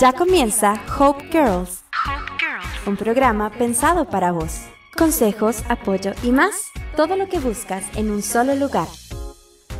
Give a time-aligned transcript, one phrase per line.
[0.00, 1.84] Ya comienza Hope Girls,
[2.86, 4.62] un programa pensado para vos.
[4.96, 8.88] Consejos, apoyo y más, todo lo que buscas en un solo lugar.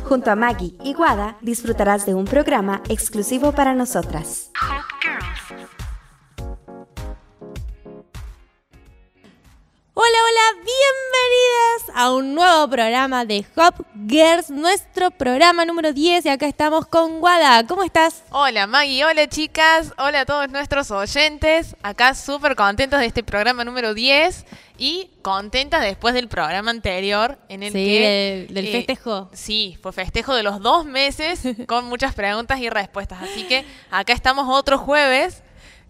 [0.03, 4.51] Junto a Maggie y Guada disfrutarás de un programa exclusivo para nosotras.
[11.95, 17.19] A un nuevo programa de Hop Girls, nuestro programa número 10 y acá estamos con
[17.19, 17.65] Guada.
[17.67, 18.23] ¿Cómo estás?
[18.31, 21.75] Hola Maggie, hola chicas, hola a todos nuestros oyentes.
[21.81, 24.45] Acá súper contentos de este programa número 10
[24.77, 28.45] y contentas después del programa anterior en el Sí, que...
[28.47, 29.29] del, del eh, festejo.
[29.33, 33.21] Sí, fue festejo de los dos meses con muchas preguntas y respuestas.
[33.21, 35.43] Así que acá estamos otro jueves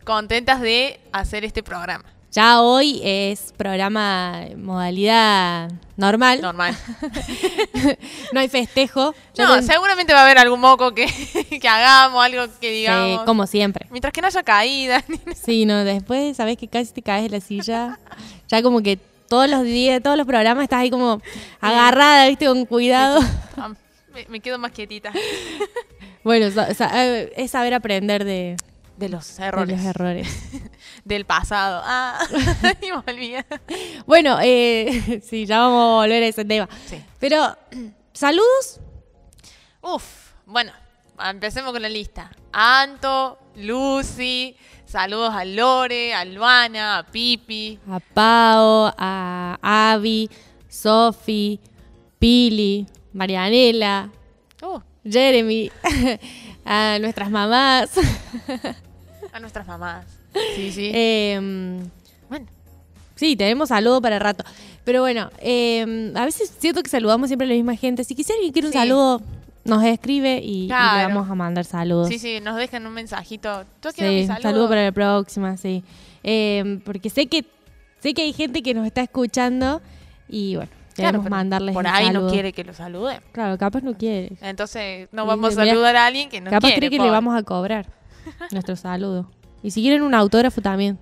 [0.03, 2.05] contentas de hacer este programa.
[2.31, 6.39] Ya hoy es programa modalidad normal.
[6.41, 6.77] Normal.
[8.31, 9.13] no hay festejo.
[9.37, 11.07] No, ten- seguramente va a haber algún moco que,
[11.61, 13.23] que hagamos, algo que sí, digamos.
[13.23, 13.85] como siempre.
[13.89, 15.03] Mientras que no haya caída.
[15.35, 17.99] Sí, no, después sabes que casi te caes de la silla.
[18.47, 18.97] Ya como que
[19.27, 21.21] todos los días, todos los programas estás ahí como
[21.59, 23.19] agarrada, viste, con cuidado.
[23.57, 23.71] Ah,
[24.13, 25.11] me, me quedo más quietita.
[26.23, 28.55] Bueno, eh, es saber aprender de,
[29.01, 29.77] De los de errores.
[29.77, 30.49] los errores.
[31.03, 31.81] Del pasado.
[31.83, 32.19] Ah,
[32.81, 33.45] y olvidé.
[34.05, 36.69] Bueno, eh, sí, ya vamos a volver a ese tema.
[36.85, 37.03] Sí.
[37.19, 37.57] Pero,
[38.13, 38.79] saludos.
[39.81, 40.03] Uf,
[40.45, 40.71] bueno,
[41.19, 42.29] empecemos con la lista.
[42.53, 47.79] Anto, Lucy, saludos a Lore, a Luana, a Pipi.
[47.89, 49.57] A Pau, a
[49.93, 50.29] Avi,
[50.69, 51.59] Sofi,
[52.19, 54.09] Pili, Marianela,
[54.63, 55.71] Uh, Jeremy,
[56.63, 57.89] a nuestras mamás.
[59.33, 60.05] A nuestras mamás.
[60.55, 60.91] Sí, sí.
[60.93, 61.79] Em,
[62.29, 62.45] bueno,
[63.15, 64.43] sí, tenemos saludo para el rato.
[64.83, 68.03] Pero bueno, em, a veces siento que saludamos siempre a la misma gente.
[68.03, 68.79] Si quisiera alguien quiere un Sí.
[68.79, 69.21] saludo,
[69.63, 70.97] nos escribe y, y Claro.
[71.09, 72.07] le vamos a mandar saludos.
[72.07, 73.63] sí, sí, nos dejan un mensajito.
[73.79, 74.41] ¿Tú Sí, mi saludo?
[74.41, 74.69] saludo?
[74.69, 75.83] para la próxima, sí.
[76.23, 77.45] Em, porque sé que
[77.99, 79.81] sé que hay gente que nos está escuchando
[80.27, 82.25] y bueno, Claro, queremos pero mandarles Por ahí saludo.
[82.25, 83.19] no quiere que lo saluden.
[83.31, 84.31] Claro, capaz no quiere.
[84.41, 86.87] Entonces no vamos a saludar a alguien que no capaz quiere.
[86.87, 87.85] cree que le vamos a cobrar
[88.51, 89.29] nuestro saludo.
[89.63, 90.97] Y si quieren un autógrafo también,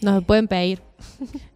[0.00, 0.80] nos lo pueden pedir.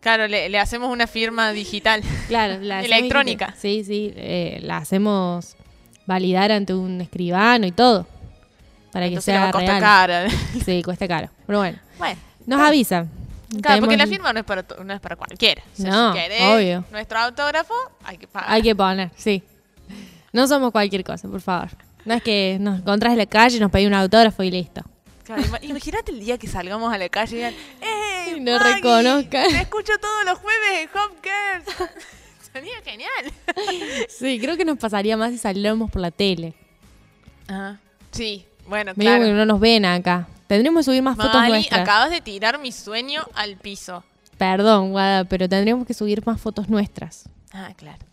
[0.01, 2.03] Claro, le, le hacemos una firma digital.
[2.29, 3.55] Claro, la Electrónica.
[3.59, 5.57] Sí, sí, eh, la hacemos
[6.07, 8.07] validar ante un escribano y todo.
[8.93, 9.81] Para que Entonces sea a costar real.
[9.81, 10.27] cara.
[10.65, 11.29] Sí, cuesta caro.
[11.47, 12.19] Pero bueno, Bueno.
[12.47, 13.09] nos avisan.
[13.63, 15.63] Claro, porque la firma no es para, no es para cualquiera.
[15.79, 16.85] O sea, No, si querés obvio.
[16.91, 17.75] nuestro autógrafo,
[18.05, 18.51] hay que pagar.
[18.51, 19.43] Hay que poner, sí.
[20.33, 21.69] No somos cualquier cosa, por favor.
[22.05, 24.83] No es que nos encontrás en la calle y nos pedís un autógrafo y listo.
[25.25, 28.59] Claro, ima- imagínate el día que salgamos a la calle y digan, ¡Ey, Y no
[28.59, 29.49] Maggie, reconozcan.
[29.51, 31.91] Te escucho todos los jueves en Home Girls.
[32.53, 34.09] Sería genial.
[34.09, 36.55] Sí, creo que nos pasaría más si saliéramos por la tele.
[37.49, 37.79] Ajá.
[38.11, 39.35] Sí, bueno, Me digo que claro.
[39.37, 40.29] no nos ven acá.
[40.49, 41.81] Tendríamos que subir más fotos nuestras.
[41.81, 44.05] acabas de tirar mi sueño al piso.
[44.37, 47.29] Perdón, Guada, pero tendríamos que subir más fotos nuestras.
[47.53, 48.05] Ah, claro.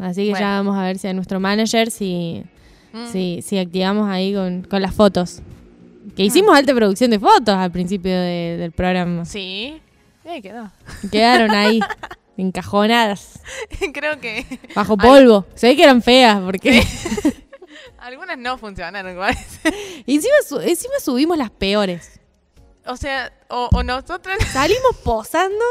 [0.00, 0.44] Así que Bueno.
[0.46, 2.42] ya vamos a ver si a nuestro manager si,
[2.92, 3.06] Mm.
[3.12, 5.40] si, si activamos ahí con, con las fotos.
[6.16, 9.24] Que hicimos alta producción de fotos al principio de- del programa.
[9.24, 9.80] Sí.
[10.26, 10.70] Ahí quedó.
[11.12, 11.80] Quedaron ahí
[12.36, 13.40] encajonadas,
[13.92, 14.44] Creo que
[14.74, 15.46] bajo polvo.
[15.54, 16.82] Se ve que eran feas porque
[17.98, 19.36] algunas no funcionaron igual.
[20.06, 22.20] Encima, su- encima subimos las peores.
[22.86, 24.38] O sea, o, o nosotras...
[24.52, 25.64] Salimos posando.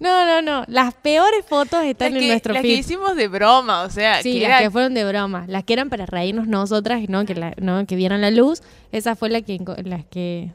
[0.00, 0.64] No, no, no.
[0.68, 4.22] Las peores fotos están las en que, nuestro las que hicimos de broma, o sea,
[4.22, 5.44] Sí, que las era que fueron de broma.
[5.48, 7.24] Las que eran para reírnos nosotras, ¿no?
[7.24, 7.84] Que, la- ¿no?
[7.86, 8.62] que vieran la luz.
[8.92, 10.52] Esa fue la que, las que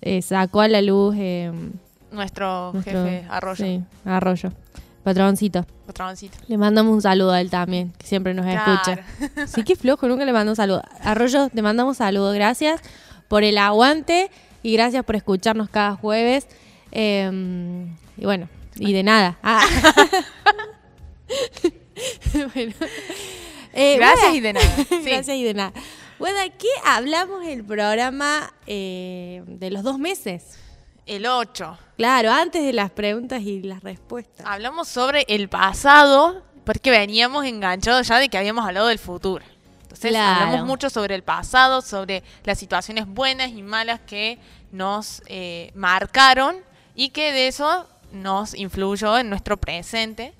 [0.00, 1.52] eh, sacó a la luz eh,
[2.10, 4.52] nuestro, nuestro jefe Arroyo, Sí, Arroyo.
[5.04, 5.66] Patroncito.
[5.86, 6.38] patroncito.
[6.46, 9.00] Le mandamos un saludo a él también, que siempre nos escucha.
[9.48, 10.82] Sí, qué flojo, nunca le mando un saludo.
[11.02, 12.32] Arroyo, te mandamos saludo.
[12.32, 12.80] Gracias
[13.28, 14.30] por el aguante
[14.62, 16.46] y gracias por escucharnos cada jueves.
[16.92, 17.84] Eh,
[18.16, 19.38] y bueno, y de nada.
[19.42, 19.66] Ah.
[22.54, 22.72] Bueno.
[23.72, 24.66] Eh, Gracias y de nada.
[24.88, 25.02] Sí.
[25.04, 25.72] Gracias y de nada.
[26.18, 30.58] Bueno, ¿qué hablamos el programa eh, de los dos meses?
[31.06, 31.78] El 8.
[31.96, 34.46] Claro, antes de las preguntas y las respuestas.
[34.46, 39.44] Hablamos sobre el pasado, porque veníamos enganchados ya de que habíamos hablado del futuro.
[39.82, 40.46] Entonces Claro.
[40.46, 44.38] hablamos mucho sobre el pasado, sobre las situaciones buenas y malas que
[44.70, 46.56] nos eh, marcaron
[46.94, 50.32] y que de eso nos influyó en nuestro presente.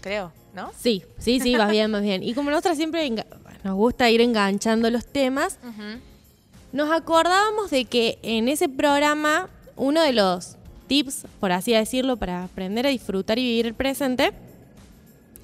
[0.00, 0.70] Creo, ¿no?
[0.78, 2.22] Sí, sí, sí, vas bien, vas bien.
[2.22, 3.08] Y como nosotras siempre
[3.64, 5.58] nos gusta ir enganchando los temas,
[6.72, 10.56] nos acordábamos de que en ese programa uno de los
[10.86, 14.32] tips, por así decirlo, para aprender a disfrutar y vivir el presente,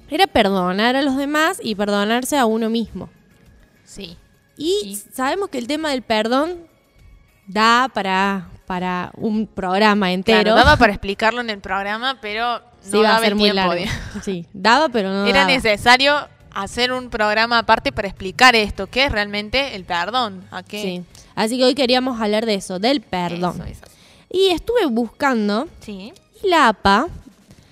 [0.09, 3.09] era perdonar a los demás y perdonarse a uno mismo.
[3.85, 4.17] Sí.
[4.57, 6.57] Y Y- sabemos que el tema del perdón
[7.47, 10.43] da para, para un programa entero.
[10.43, 13.51] Claro, daba para explicarlo en el programa, pero Sí, no a daba ser el muy
[13.51, 13.73] tiempo.
[13.73, 13.91] largo.
[14.23, 15.51] Sí, daba, pero no Era daba.
[15.51, 16.15] necesario
[16.53, 20.43] hacer un programa aparte para explicar esto, que es realmente el perdón.
[20.51, 20.81] ¿A qué?
[20.83, 21.03] Sí.
[21.33, 23.55] Así que hoy queríamos hablar de eso, del perdón.
[23.55, 23.85] Eso, eso.
[24.29, 26.13] Y estuve buscando Sí.
[26.43, 27.07] y la APA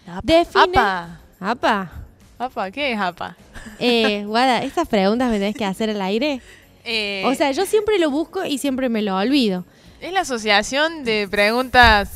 [0.07, 0.21] Apa.
[0.23, 0.77] define...
[0.79, 1.19] Apa.
[1.39, 1.91] APA.
[2.39, 3.35] Apa, ¿qué es APA?
[3.77, 6.41] Eh, Guada, estas preguntas me tenés que hacer al aire.
[6.85, 9.63] Eh, O sea, yo siempre lo busco y siempre me lo olvido.
[10.01, 12.11] Es la asociación de preguntas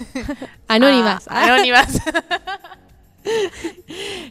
[0.68, 1.24] Anónimas.
[1.28, 1.88] ah, anónimas.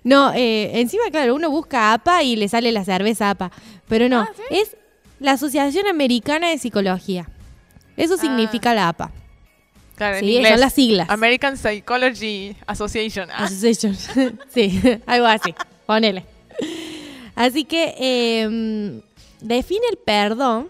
[0.04, 3.52] No, eh, encima, claro, uno busca APA y le sale la cerveza APA.
[3.88, 4.44] Pero no, Ah, ¿sí?
[4.58, 4.76] es
[5.20, 7.30] la Asociación Americana de Psicología.
[7.96, 8.22] Eso Ah.
[8.22, 9.12] significa la APA.
[9.96, 10.52] claro, en Sí, inglés.
[10.52, 11.10] son las siglas.
[11.10, 13.30] American Psychology Association.
[13.32, 13.96] Association.
[14.54, 15.54] sí, algo así.
[15.86, 16.26] Ponele.
[17.36, 19.02] Así que eh,
[19.42, 20.68] define el perdón.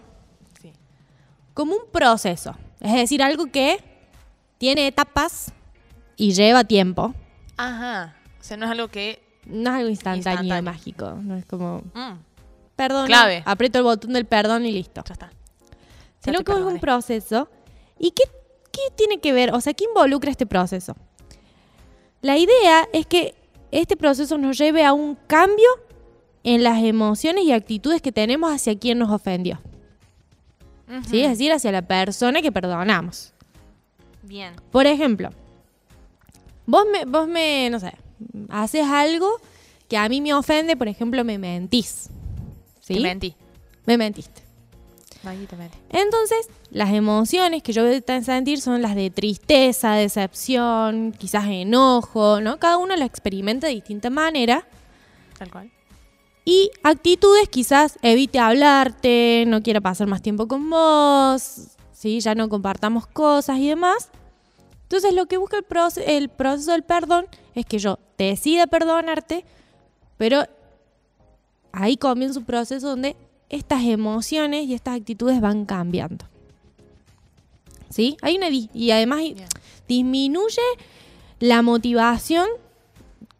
[1.54, 2.56] Como un proceso.
[2.80, 3.78] Es decir, algo que
[4.58, 5.52] tiene etapas
[6.16, 7.14] y lleva tiempo.
[7.56, 8.16] Ajá.
[8.40, 9.22] O sea, no es algo que...
[9.46, 10.62] No es algo instantáneo, Instantáneo.
[10.62, 11.10] mágico.
[11.20, 12.12] No es como, mm,
[12.76, 13.42] perdón, Clave.
[13.44, 15.02] aprieto el botón del perdón y listo.
[15.06, 15.32] ya está.
[16.20, 17.48] Sino que es un proceso.
[17.98, 18.22] ¿Y qué,
[18.70, 19.52] qué tiene que ver?
[19.52, 20.94] O sea, ¿qué involucra este proceso?
[22.20, 23.34] La idea es que
[23.72, 25.66] este proceso nos lleve a un cambio
[26.44, 29.60] en las emociones y actitudes que tenemos hacia quien nos ofendió.
[31.08, 31.22] ¿Sí?
[31.22, 33.32] Es decir, hacia la persona que perdonamos.
[34.22, 34.54] Bien.
[34.70, 35.30] Por ejemplo,
[36.66, 37.94] vos me, vos me, no sé,
[38.48, 39.28] haces algo
[39.88, 42.08] que a mí me ofende, por ejemplo, me mentís.
[42.80, 42.94] ¿Sí?
[42.94, 43.34] Te mentí.
[43.86, 44.42] Me mentiste.
[45.90, 52.40] Entonces, las emociones que yo voy a sentir son las de tristeza, decepción, quizás enojo,
[52.40, 52.58] ¿no?
[52.58, 54.66] Cada uno la experimenta de distinta manera.
[55.38, 55.70] Tal cual.
[56.44, 62.18] Y actitudes, quizás evite hablarte, no quiera pasar más tiempo con vos, ¿sí?
[62.20, 64.08] ya no compartamos cosas y demás.
[64.82, 69.44] Entonces, lo que busca el, proce- el proceso del perdón es que yo decida perdonarte,
[70.18, 70.42] pero
[71.72, 73.16] ahí comienza un proceso donde
[73.48, 76.24] estas emociones y estas actitudes van cambiando.
[77.88, 78.16] ¿Sí?
[78.22, 79.46] Hay una y además Bien.
[79.86, 80.62] disminuye
[81.40, 82.48] la motivación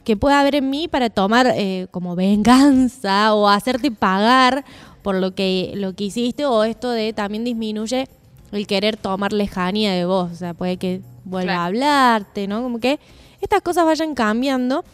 [0.05, 4.65] que puede haber en mí para tomar eh, como venganza o hacerte pagar
[5.03, 8.09] por lo que, lo que hiciste o esto de también disminuye
[8.53, 11.61] el querer tomar lejanía de vos, o sea, puede que vuelva Claro.
[11.63, 12.63] a hablarte, ¿no?
[12.63, 12.99] Como que
[13.41, 14.85] estas cosas vayan cambiando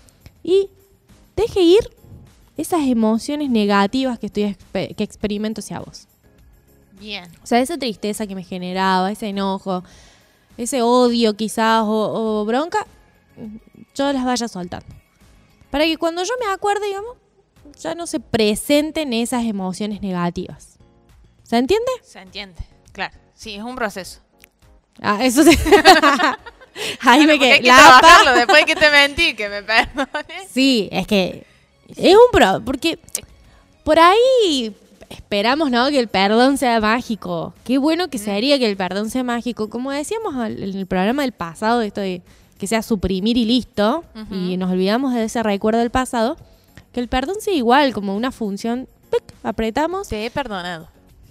[0.45, 0.69] y
[1.37, 1.91] deje ir
[2.57, 6.07] esas emociones negativas que estoy que experimento hacia vos.
[7.01, 7.25] Bien.
[7.43, 9.85] O sea, esa tristeza que me generaba, ese enojo,
[10.57, 12.87] ese odio quizás o, o bronca,
[13.95, 14.87] yo las vaya soltando.
[15.71, 17.17] Para que cuando yo me acuerde, digamos,
[17.81, 20.79] ya no se presenten esas emociones negativas.
[21.43, 21.91] ¿Se entiende?
[22.03, 22.61] Se entiende.
[22.93, 23.15] Claro.
[23.35, 24.21] Sí, es un proceso.
[25.01, 25.57] Ah, eso sí.
[27.01, 27.53] Ahí me quedé.
[27.55, 30.13] hay que La trabajarlo APA- después que te mentí, que me perdones.
[30.51, 31.45] Sí, es que
[31.89, 32.99] es un pro, porque
[33.85, 34.75] por ahí
[35.11, 35.89] esperamos, ¿no?
[35.89, 37.55] Que el perdón sea mágico.
[37.65, 39.69] Qué bueno que sería que el perdón sea mágico.
[39.71, 42.23] Como decíamos en el programa del pasado, esto de
[42.59, 46.37] que sea suprimir y listo, y nos olvidamos de ese recuerdo del pasado,
[46.93, 49.23] que el perdón sea igual, como una función, ¡pic!
[49.43, 50.09] apretamos.
[50.09, 50.89] Te he perdonado.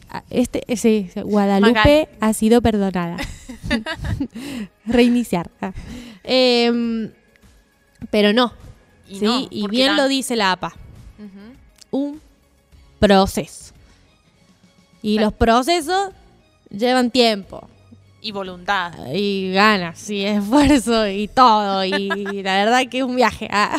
[0.10, 3.18] Ah, Este, sí, sí, Guadalupe ha sido perdonada.
[4.86, 5.50] Reiniciar.
[6.24, 7.12] Em,
[8.10, 8.54] pero no,
[9.10, 10.74] Y sí, no, y porque bien lo dice la APA,
[11.92, 12.22] un
[13.00, 13.74] proceso.
[15.02, 16.12] Y los procesos
[16.70, 17.68] llevan tiempo
[18.28, 18.92] Y voluntad.
[19.14, 22.10] y ganas y esfuerzo y todo y
[22.44, 23.48] la verdad que es un viaje.
[23.50, 23.78] Ah.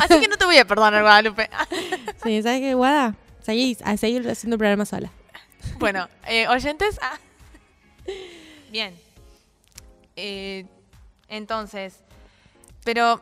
[0.00, 1.50] Así que no te voy a perdonar, Guadalupe.
[2.22, 3.14] Sí, ¿sabes qué, Guada?
[3.42, 5.10] Seguí, a seguir haciendo el programa sola.
[5.78, 6.98] Bueno, eh, oyentes.
[7.02, 7.18] ah.
[8.70, 8.94] Bien.
[10.16, 10.64] Eh,
[11.28, 12.00] entonces,
[12.82, 13.20] pero,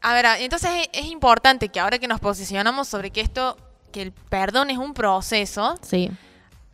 [0.00, 3.56] a ver, ah, entonces es, es importante que ahora que nos posicionamos sobre que esto,
[3.92, 6.10] que el perdón es un proceso, Sí,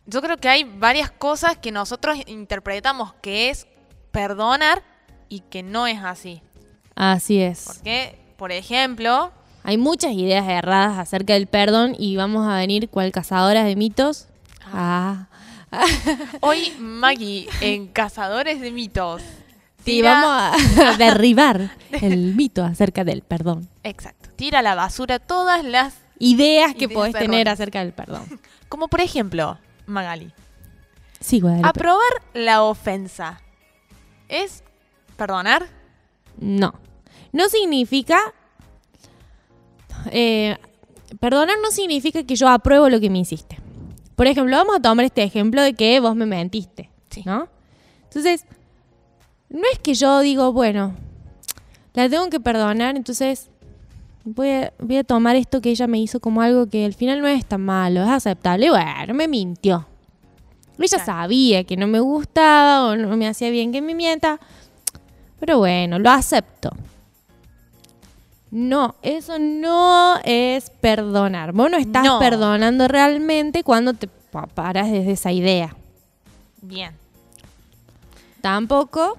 [0.05, 3.67] yo creo que hay varias cosas que nosotros interpretamos que es
[4.11, 4.83] perdonar
[5.29, 6.41] y que no es así.
[6.95, 7.63] así es.
[7.65, 9.31] Porque, por ejemplo,
[9.63, 14.27] Hay muchas ideas erradas acerca del perdón y vamos a venir cual cazadoras de mitos.
[14.73, 15.27] Ah.
[16.41, 19.21] hoy Maggie en Cazadores de Mitos.
[19.85, 23.67] Sí, vamos a derribar el mito acerca del perdón.
[23.83, 24.29] Exacto.
[24.35, 25.95] Tira a la basura todas las.
[26.19, 28.23] Ideas que Ideas podés tener acerca del perdón.
[28.69, 29.57] Como por ejemplo,
[29.91, 30.33] Magali.
[31.19, 31.67] Sí, Guadalupe.
[31.69, 33.41] Aprobar la ofensa.
[34.27, 34.63] ¿Es
[35.17, 35.67] perdonar?
[36.39, 36.73] No.
[37.31, 38.19] No significa.
[40.11, 40.57] eh,
[41.19, 43.59] perdonar no significa que yo apruebo lo que me hiciste.
[44.15, 46.89] Por ejemplo, vamos a tomar este ejemplo de que vos me mentiste.
[47.11, 47.21] Sí.
[47.25, 47.47] ¿no?
[48.03, 48.45] Entonces,
[49.49, 50.95] no es que yo digo, bueno,
[51.93, 53.50] la tengo que perdonar, entonces
[54.23, 57.21] voy a, voy a tomar esto que ella me hizo como algo que al final
[57.21, 58.69] no es tan malo, es aceptable.
[58.69, 59.85] Bueno, me mintió.
[60.79, 61.05] Ella Claro.
[61.05, 64.39] sabía que no me gustaba o no me hacía bien que me mienta,
[65.39, 66.71] pero bueno, lo acepto.
[68.49, 71.53] No, eso no es perdonar.
[71.53, 72.19] Vos no estás No.
[72.19, 75.75] perdonando realmente cuando te pa- paras desde esa idea.
[76.61, 76.91] Bien.
[78.41, 79.17] Tampoco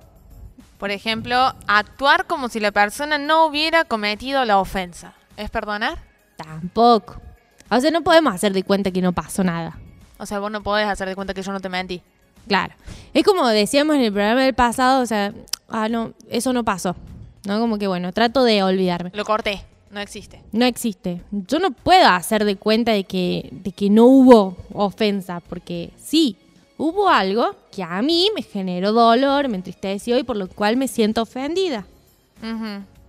[0.83, 5.15] Por ejemplo, actuar como si la persona no hubiera cometido la ofensa.
[5.37, 5.97] ¿Es perdonar?
[6.35, 7.23] Tampoco.
[7.71, 9.79] O sea, no podemos hacer de cuenta que no pasó nada.
[10.19, 12.03] O sea, vos no podés hacer de cuenta que yo no te mentí.
[12.49, 12.75] Claro.
[13.15, 15.33] Es como decíamos en el programa del pasado, o sea,
[15.69, 16.97] ah, no, eso no pasó.
[17.47, 17.61] ¿No?
[17.61, 19.13] Como que bueno, trato de olvidarme.
[19.15, 19.63] Lo corté.
[19.93, 20.43] No existe.
[20.51, 21.21] No existe.
[21.31, 26.37] Yo no puedo hacer de cuenta de que, de que no hubo ofensa, porque sí,
[26.83, 30.89] hubo algo que a mí me generó dolor, me entristeció y por lo cual me
[30.89, 31.87] siento ofendida.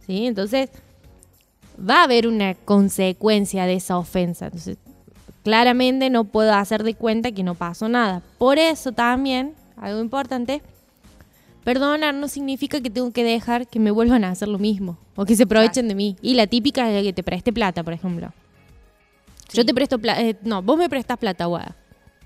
[0.05, 0.27] ¿sí?
[0.27, 0.69] Entonces,
[1.77, 4.45] va a haber una consecuencia de esa ofensa.
[4.45, 4.77] Entonces,
[5.43, 8.21] claramente no puedo hacer de cuenta que no pasó nada.
[8.37, 10.61] Por eso también, algo importante,
[11.63, 15.25] perdonar no significa que tengo que dejar que me vuelvan a hacer lo mismo o
[15.25, 16.15] que se aprovechen de mí.
[16.21, 18.31] Y la típica es la que te preste plata, por ejemplo.
[19.51, 21.75] Yo te presto plata, no, vos me prestas plata, guada.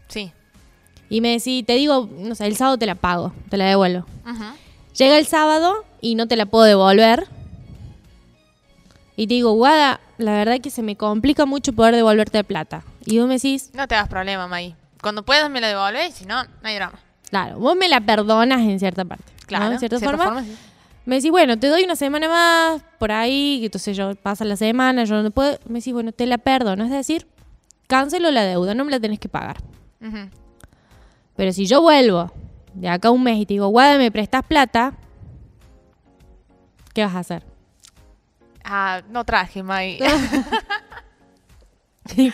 [0.10, 0.34] Sí.
[1.10, 4.06] Y me decís, te digo, no sé, el sábado te la pago, te la devuelvo.
[4.98, 7.28] Llega el sábado y no te la puedo devolver.
[9.16, 12.84] Y te digo, Guada, la verdad que se me complica mucho poder devolverte plata.
[13.06, 14.76] Y vos me decís, No te das problema, Maggie.
[15.02, 17.00] Cuando puedas me la devolvés, si no, no hay drama.
[17.30, 19.24] claro, vos me la perdonas en cierta parte.
[19.42, 19.48] ¿no?
[19.48, 19.72] Claro.
[19.72, 20.44] En cierta, cierta forma.
[20.44, 20.56] sí.
[21.06, 25.06] Me decís, bueno, te doy una semana más por ahí, entonces yo pasa la semana,
[25.06, 25.58] yo no puedo.
[25.68, 26.84] Me decís, bueno, te la perdono.
[26.84, 27.26] Es decir,
[27.88, 29.58] cancelo la deuda, no me la tenés que pagar.
[31.38, 32.32] Pero si yo vuelvo
[32.74, 34.94] de acá a un mes y te digo, Guada, me prestas plata,
[36.94, 37.44] ¿qué vas a hacer?
[38.66, 40.00] Ah, no traje, Maggie.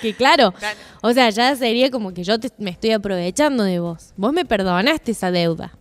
[0.02, 0.78] que claro, Claro.
[1.02, 4.14] o sea, ya sería como que yo te- me estoy aprovechando de vos.
[4.18, 5.72] Vos me perdonaste esa deuda,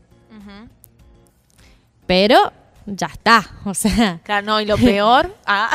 [2.07, 2.52] pero
[2.87, 5.71] ya está, o sea, Claro, no, y lo peor, ah,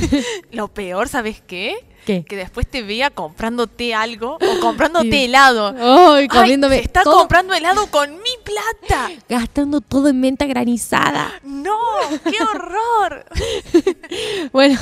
[0.52, 1.74] lo peor, ¿sabes qué?
[2.08, 2.24] ¿Qué?
[2.24, 5.24] Que después te vea comprándote algo o comprándote Sí.
[5.24, 5.68] helado.
[5.78, 9.10] Ay, Ay, comiéndome se está todo, comprando helado con mi plata.
[9.28, 11.30] gastando todo en menta granizada.
[11.44, 11.76] No,
[12.24, 13.24] qué horror.
[14.52, 14.78] Bueno,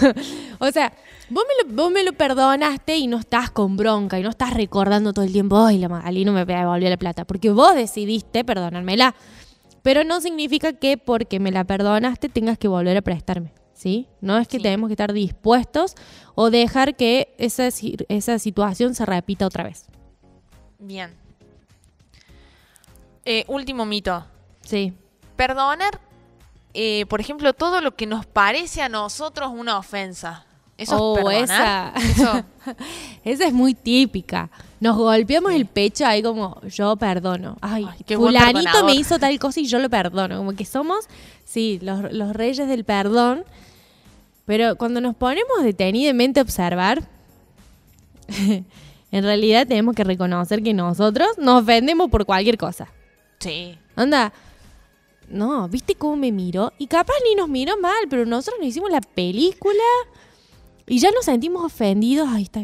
[0.58, 0.92] o sea,
[1.28, 4.54] vos me, lo, vos me lo perdonaste y no estás con bronca y no estás
[4.54, 8.44] recordando todo el tiempo, ay, la Magali no me devolvió la plata, porque vos decidiste
[8.44, 9.14] perdonármela.
[9.82, 14.08] Pero no significa que porque me la perdonaste tengas que volver a prestarme, ¿sí?
[14.20, 14.62] No es que Sí.
[14.64, 15.94] tenemos que estar dispuestos
[16.34, 17.68] o dejar que esa,
[18.08, 19.84] esa situación se repita otra vez.
[20.80, 21.12] Bien.
[23.24, 24.24] Eh, último mito.
[24.62, 24.92] Sí.
[25.36, 26.00] Perdonar,
[26.74, 30.44] eh, por ejemplo, todo lo que nos parece a nosotros una ofensa.
[30.78, 31.92] ¿Eso Oh, es perdonar?
[31.96, 32.10] esa.
[32.10, 32.44] Eso,
[33.24, 34.50] Esa es muy típica.
[34.78, 37.56] Nos golpeamos el pecho ahí como, yo perdono.
[37.62, 40.36] Ay, Ay, qué fulanito me hizo tal cosa y yo lo perdono.
[40.36, 41.06] Como que somos,
[41.44, 43.44] sí, los, los reyes del perdón.
[44.46, 47.02] Pero cuando nos ponemos detenidamente a observar,
[48.28, 52.88] en realidad tenemos que reconocer que nosotros nos ofendemos por cualquier cosa.
[53.38, 53.78] sí.
[53.98, 54.30] Anda,
[55.30, 56.70] no, ¿viste cómo me miró?
[56.76, 59.72] Y capaz ni nos miró mal, pero nosotros nos hicimos la película
[60.86, 62.28] y ya nos sentimos ofendidos.
[62.30, 62.60] Ay, está,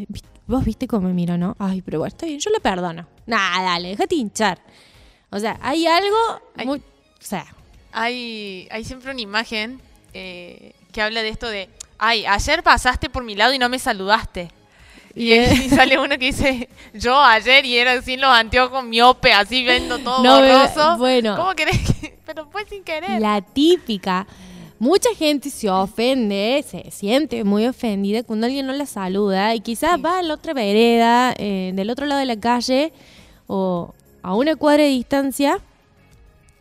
[0.46, 1.56] vos viste cómo me miró, ¿no?
[1.58, 3.08] Ay, pero bueno, está bien, yo le perdono.
[3.26, 4.58] Nah, dale, déjate hinchar.
[5.30, 6.16] O sea, hay algo
[6.66, 6.78] muy...
[6.80, 6.82] O
[7.24, 7.46] sea,
[7.92, 9.80] Hay, hay siempre una imagen
[10.12, 11.68] eh, que habla de esto de,
[11.98, 14.50] ay, ayer pasaste por mi lado y no me saludaste.
[15.14, 19.62] Y, y sale uno que dice, yo ayer y era sin los anteojos miope, así
[19.62, 20.96] viendo todo No, borroso.
[20.98, 21.36] bueno.
[21.36, 22.18] ¿Cómo querés que...?
[22.26, 23.20] Pero fue sin querer.
[23.20, 24.26] la típica.
[24.78, 30.02] Mucha gente se ofende, se siente muy ofendida cuando alguien no la saluda y quizás
[30.02, 32.92] va a la otra vereda, eh, del otro lado de la calle
[33.46, 35.58] o a una cuadra de distancia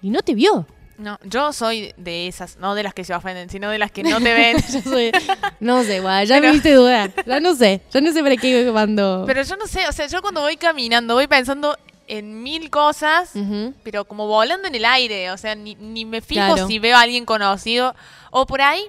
[0.04, 0.66] y no te vio.
[1.02, 4.04] No, yo soy de esas, no de las que se ofenden, sino de las que
[4.04, 4.58] no te ven.
[4.72, 5.12] Yo soy-
[5.60, 7.12] no sé, guau, ya me Pero- viste dudar.
[7.26, 9.24] Ya no sé, ya no sé para qué cuando...
[9.26, 11.76] Pero yo no sé, o sea, yo cuando voy caminando voy pensando
[12.08, 13.32] en mil cosas,
[13.84, 16.68] pero como volando en el aire, o sea, ni, ni me fijo Claro.
[16.68, 17.96] si veo a alguien conocido
[18.30, 18.84] o por ahí.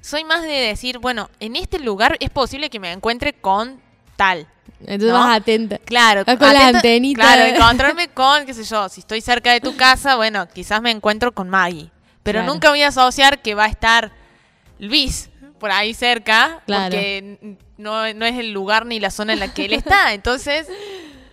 [0.00, 3.80] Soy más de decir, bueno, en este lugar es posible que me encuentre con
[4.16, 4.46] tal.
[4.80, 5.14] Entonces ¿no?
[5.14, 5.78] vas atenta.
[5.78, 7.20] Claro, Vas con la antenita.
[7.22, 10.90] Claro, encontrarme con, qué sé yo, si estoy cerca de tu casa, bueno, quizás me
[10.90, 11.90] encuentro con Maggie.
[12.22, 12.52] Pero Claro.
[12.52, 14.12] nunca voy a asociar que va a estar
[14.78, 16.84] Luis por ahí cerca, Claro.
[16.84, 20.12] porque no, no es el lugar ni la zona en la que él está.
[20.14, 20.68] Entonces,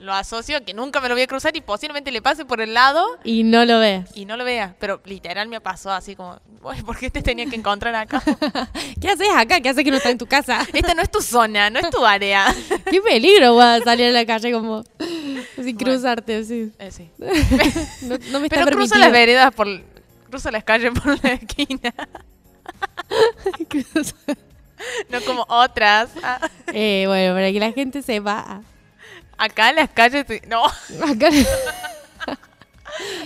[0.05, 2.61] lo asocio a que nunca me lo voy a cruzar y posiblemente le pase por
[2.61, 4.05] el lado Y no lo ves.
[4.15, 4.75] y no lo vea.
[4.79, 8.21] Pero literal me pasó así como, "Uy, ¿por qué te tenía que encontrar acá?
[9.01, 9.59] ¿Qué haces acá?
[9.59, 10.59] ¿Qué haces que no está en tu casa?
[10.73, 12.45] Esta no es tu zona, no es tu área.
[12.89, 14.83] Qué peligro, guau, salir a la calle como
[15.57, 15.77] Bueno.
[15.77, 16.71] cruzarte así.
[16.79, 17.09] Eh, sí.
[17.17, 19.67] No, no me está Pero cruzo las veredas por...
[20.29, 21.93] Cruzo las calles por la esquina.
[25.09, 26.09] No como otras.
[26.21, 26.39] Ah,
[26.73, 28.61] Eh, bueno, para que la gente sepa.
[29.37, 30.25] Acá las calles...
[30.47, 30.63] No,
[31.03, 31.29] Acá,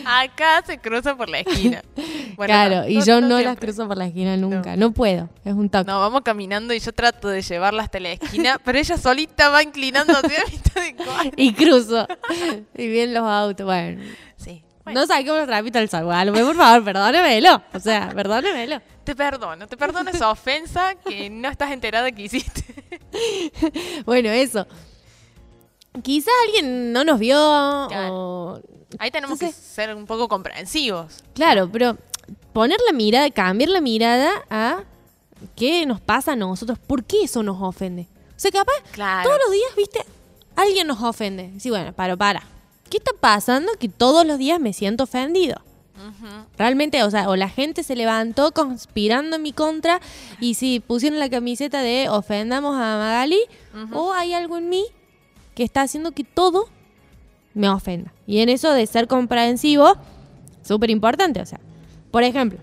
[0.05, 1.81] acá se cruza por la esquina.
[2.39, 4.77] Bueno, claro, no, y yo no, las cruzo por la esquina nunca.
[4.77, 5.91] No, puedo, es un toque.
[5.91, 9.61] No, vamos caminando y yo trato de llevarla hasta la esquina, pero ella solita va
[9.61, 10.39] inclinando hacia
[10.75, 11.31] la de cuadra.
[11.35, 12.07] Y cruzo.
[12.77, 13.65] y bien los autos.
[13.65, 14.01] Bueno,
[14.37, 14.63] Sí.
[14.85, 16.03] Bueno, no saquemos los trapitos al sol.
[16.05, 17.61] Guadalupe, por favor, perdónemelo.
[17.73, 18.81] O sea, perdónemelo.
[19.03, 22.63] te perdono, te perdono esa ofensa que no estás enterada que hiciste.
[24.05, 24.65] Bueno, eso.
[26.01, 27.36] Quizás alguien no nos vio
[27.89, 28.13] Claro.
[28.15, 28.60] o...
[28.98, 31.24] Ahí tenemos que ser un poco comprensivos.
[31.36, 31.96] Claro, pero
[32.53, 34.84] poner la mirada, cambiar la mirada a
[35.56, 38.08] qué nos pasa a nosotros, por qué eso nos ofende.
[38.36, 39.29] O sea, capaz Claro.
[39.29, 40.03] todos los días, viste,
[40.56, 41.53] alguien nos ofende.
[41.60, 42.41] Sí, bueno, paro, para.
[42.89, 45.62] ¿Qué está pasando que todos los días me siento ofendido?
[46.58, 50.00] Realmente, o sea, o la gente se levantó conspirando en mi contra
[50.39, 53.39] y si pusieron la camiseta de ofendamos a Magali,
[53.94, 54.86] o hay algo en mí
[55.59, 56.69] que está haciendo que todo
[57.53, 58.13] me ofenda.
[58.25, 59.93] Y en eso de ser comprensivo,
[60.63, 61.41] súper importante.
[61.41, 61.59] O sea,
[62.11, 62.57] por ejemplo,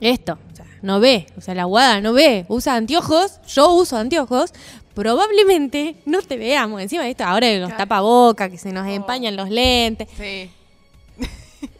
[0.00, 3.96] esto, o sea, no ve, o sea, la guada no ve, usa anteojos, yo uso
[3.96, 4.52] anteojos,
[4.94, 6.80] probablemente no te veamos.
[6.80, 7.78] Encima de esto, ahora de los Claro.
[7.82, 8.90] tapabocas, que se nos Oh.
[8.90, 10.48] empañan los lentes, Sí.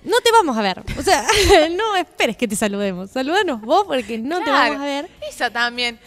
[0.03, 0.83] no te vamos a ver.
[0.99, 1.25] O sea,
[1.77, 3.11] no esperes que te saludemos.
[3.13, 5.09] Salúdanos vos porque no te vamos a ver.
[5.31, 6.01] Esa también.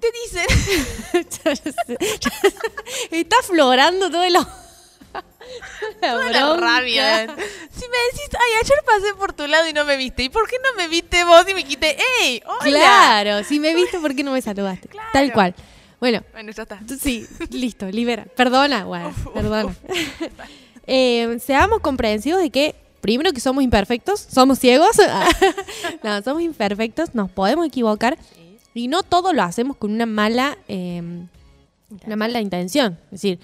[0.00, 0.46] Te dicen.
[1.44, 1.52] Ya
[2.20, 2.30] ya.
[3.10, 4.32] Está florando todo el...
[4.34, 4.46] la
[6.00, 6.60] Toda la bronca.
[6.60, 7.26] rabia.
[7.26, 7.34] Si
[7.88, 10.22] me decís, ay, ayer pasé por tu lado y no me viste.
[10.24, 11.96] ¿Y por qué no me viste vos y me quité?
[12.22, 12.42] ¡Ey!
[12.46, 12.78] ¡Hola!
[12.78, 14.88] Claro, si me viste, ¿por qué no me saludaste?
[14.88, 15.08] Claro.
[15.12, 15.54] Tal cual.
[16.00, 16.80] Bueno, Bueno, ya está.
[17.00, 18.24] sí, listo, libera.
[18.36, 19.64] Perdona, bueno, Uf, perdona.
[19.66, 19.74] uf.
[20.86, 24.96] Eh, seamos comprensivos de que, primero que somos imperfectos, somos ciegos.
[26.04, 28.16] no, somos imperfectos, nos podemos equivocar
[28.78, 31.02] y no todo lo hacemos con una mala, eh,
[32.06, 32.98] una mala intención.
[33.06, 33.40] Es decir,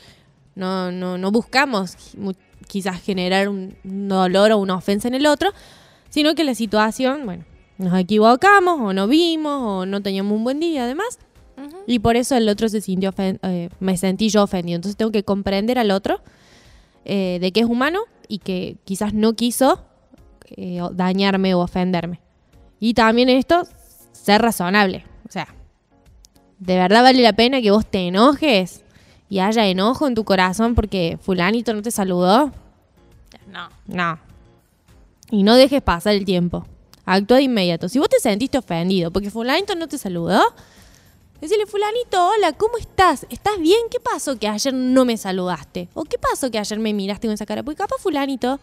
[0.54, 1.96] no, no, no buscamos
[2.68, 5.52] quizás generar un dolor o una ofensa en el otro,
[6.10, 7.44] sino que la situación, bueno,
[7.78, 11.18] nos equivocamos o no vimos o no teníamos un buen día además.
[11.86, 14.76] Y por eso el otro se sintió, ofen- eh, me sentí yo ofendido.
[14.76, 16.20] Entonces tengo que comprender al otro
[17.04, 19.84] eh, de que es humano y que quizás no quiso
[20.56, 22.20] eh, dañarme o ofenderme.
[22.80, 23.66] Y también esto,
[24.12, 25.04] ser razonable.
[26.58, 28.82] ¿De verdad vale la pena que vos te enojes
[29.28, 32.52] y haya enojo en tu corazón porque fulanito no te saludó?
[33.48, 33.68] No.
[33.86, 34.18] No.
[35.30, 36.66] Y no dejes pasar el tiempo.
[37.06, 37.88] Actúa de inmediato.
[37.88, 40.40] Si vos te sentiste ofendido porque fulanito no te saludó,
[41.40, 43.26] decirle, fulanito, hola, ¿cómo estás?
[43.28, 43.80] ¿Estás bien?
[43.90, 45.88] ¿Qué pasó que ayer no me saludaste?
[45.94, 47.62] ¿O qué pasó que ayer me miraste con esa cara?
[47.62, 48.58] Porque capaz fulanito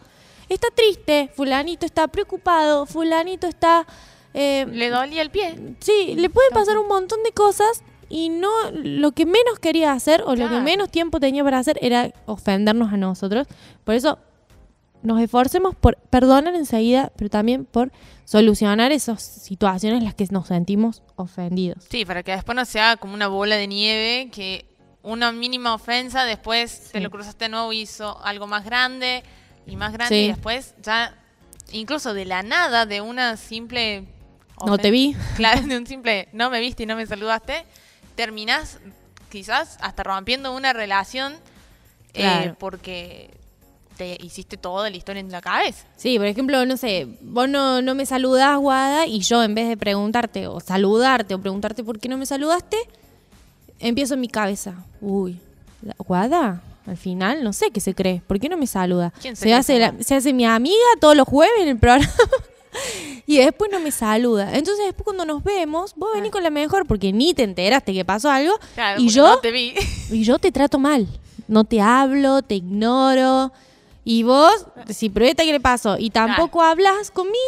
[0.48, 3.86] está triste, fulanito está preocupado, fulanito está...
[4.34, 5.76] eh, Le dolía el pie.
[5.80, 10.22] Sí, le puede pasar un montón de cosas y no lo que menos quería hacer
[10.26, 13.46] o lo que menos tiempo tenía para hacer era ofendernos a nosotros.
[13.84, 14.18] Por eso
[15.02, 17.90] nos esforcemos por perdonar enseguida, pero también por
[18.24, 21.84] solucionar esas situaciones en las que nos sentimos ofendidos.
[21.90, 24.66] Sí, para que después no sea como una bola de nieve que
[25.02, 29.24] una mínima ofensa después te lo cruzaste de nuevo y hizo algo más grande
[29.66, 30.24] y más grande Sí.
[30.24, 31.16] y después ya
[31.72, 34.06] incluso de la nada de una simple
[34.66, 35.16] No te vi.
[35.36, 37.64] Claro, de un simple no me viste y no me saludaste,
[38.14, 38.78] terminás
[39.30, 41.34] quizás hasta rompiendo una relación
[42.14, 43.30] eh, porque
[43.96, 45.84] te hiciste toda la historia en la cabeza.
[45.96, 49.68] Sí, por ejemplo, no sé, vos no, no me saludás, Guada, y yo en vez
[49.68, 52.76] de preguntarte o saludarte o preguntarte por qué no me saludaste,
[53.78, 54.74] empiezo en mi cabeza.
[55.00, 55.38] Uy,
[55.82, 58.22] ¿la- Guada, al final no sé qué se cree.
[58.26, 59.12] ¿Por qué no me saluda?
[59.20, 62.10] ¿Quién se hace la- se hace mi amiga todos los jueves en el programa.
[63.26, 64.56] Y después no me saluda.
[64.56, 68.04] Entonces después cuando nos vemos, vos venís con la mejor porque ni te enteraste que
[68.04, 68.58] pasó algo.
[68.74, 69.74] Claro, y yo no te vi.
[70.10, 71.06] y yo te trato mal.
[71.48, 73.52] No te hablo, te ignoro.
[74.04, 77.38] Y vos, si pruebeta qué le pasó y tampoco hablas conmigo,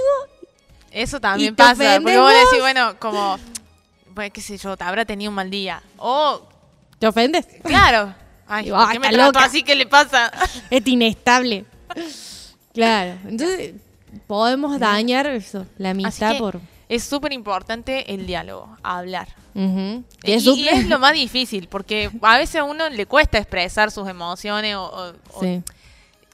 [0.90, 1.98] Eso también pasa.
[2.00, 3.38] Porque vos decís, bueno, como,
[4.14, 5.82] pues qué sé yo, te habrá tenido un mal día.
[5.96, 6.42] O,
[6.98, 7.46] te ofendes.
[7.64, 8.14] claro,
[8.46, 9.44] ay, ¿por qué me está trató loca.
[9.46, 9.62] así?
[9.64, 10.30] ¿Qué le pasa?
[10.70, 11.64] Es inestable.
[12.72, 13.18] Claro.
[13.26, 13.74] Entonces
[14.26, 16.60] podemos dañar eso, la amistad por.
[16.88, 19.28] es súper importante el diálogo, hablar.
[19.54, 23.38] Y, es y súper- es lo más difícil, porque a veces a uno le cuesta
[23.38, 25.62] expresar sus emociones o, o- o Sí.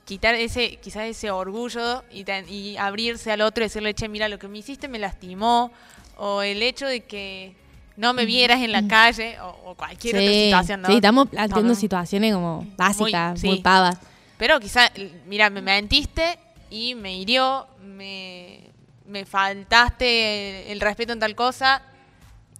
[0.04, 4.28] quitar ese, quizás ese orgullo y, tan- y abrirse al otro y decirle, che, mira,
[4.28, 5.70] lo que me hiciste me lastimó,
[6.16, 7.54] o el hecho de que
[7.96, 10.88] no me vieras en la calle, o, o cualquier otra situación, ¿no?
[10.88, 13.62] sí, estamos planteando situaciones como básicas, muy, sí.
[13.62, 13.98] pavas.
[14.38, 14.90] Pero quizás,
[15.26, 16.38] mira, me mentiste
[16.70, 18.70] y me hirió, me,
[19.06, 21.82] me faltaste el respeto en tal cosa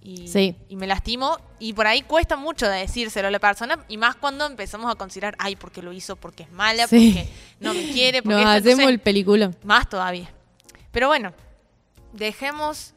[0.03, 0.57] y, Sí.
[0.68, 1.38] y me lastimó.
[1.59, 4.94] Y por ahí cuesta mucho de decírselo a la persona y más cuando empezamos a
[4.96, 7.12] considerar, ay, porque lo hizo, porque es mala, Sí.
[7.14, 7.29] porque
[7.61, 9.51] no me quiere, porque Nos esto", hacemos entonces, el película.
[9.62, 10.31] más todavía.
[10.90, 11.33] Pero bueno,
[12.12, 12.94] dejemos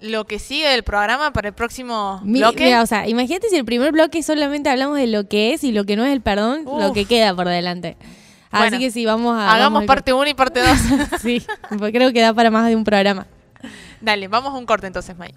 [0.00, 2.64] lo que sigue del programa para el próximo Mi- bloque.
[2.64, 5.72] mira, o sea, imagínate si el primer bloque solamente hablamos de lo que es y
[5.72, 7.96] lo que no es el perdón, lo que queda por delante.
[8.54, 9.52] Así Bueno, que sí, vamos a...
[9.52, 10.68] Hagamos vamos parte 1 y parte 2.
[10.68, 11.18] corte.
[11.22, 13.26] sí, porque creo que da para más de un programa.
[14.00, 15.34] Dale, vamos a un corte entonces, May.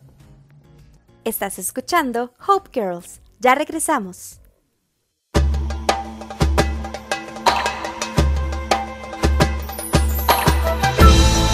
[1.23, 3.19] Estás escuchando Hope Girls.
[3.39, 4.39] Ya regresamos.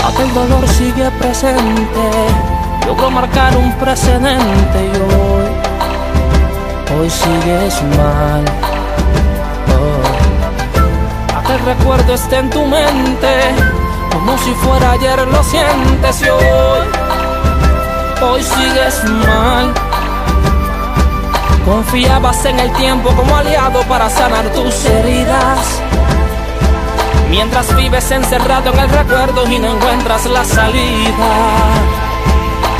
[0.05, 2.27] Aquel dolor sigue presente,
[2.85, 5.49] logró marcar un precedente y hoy,
[6.99, 8.72] hoy sigues mal.
[11.53, 13.53] Aquel recuerdo está en tu mente,
[14.11, 16.87] como si fuera ayer lo sientes y hoy,
[18.23, 19.71] hoy sigues mal.
[21.63, 25.79] Confiabas en el tiempo como aliado para sanar tus heridas.
[27.29, 31.31] Mientras vives encerrado en el recuerdo y no encuentras la salida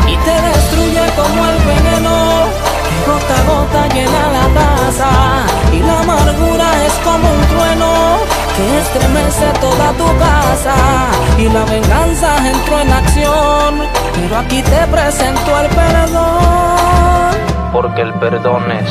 [0.07, 2.32] Y te destruye como el veneno
[3.07, 5.11] gota a gota llena la taza
[5.71, 7.91] Y la amargura es como un trueno
[8.55, 10.75] que estremece toda tu casa
[11.37, 13.71] Y la venganza entró en acción
[14.15, 16.73] Pero aquí te presento el perdón
[17.73, 18.87] porque el perdón es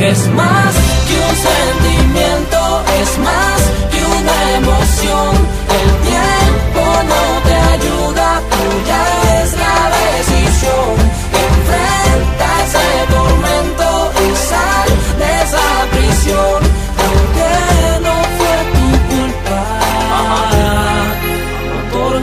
[0.00, 0.74] es más
[1.08, 5.34] que un sentimiento, es más que una emoción.
[5.78, 10.94] El tiempo no te ayuda, tuya es la decisión.
[11.46, 12.57] Enfrenta
[16.34, 19.78] aunque no fue tu culpa.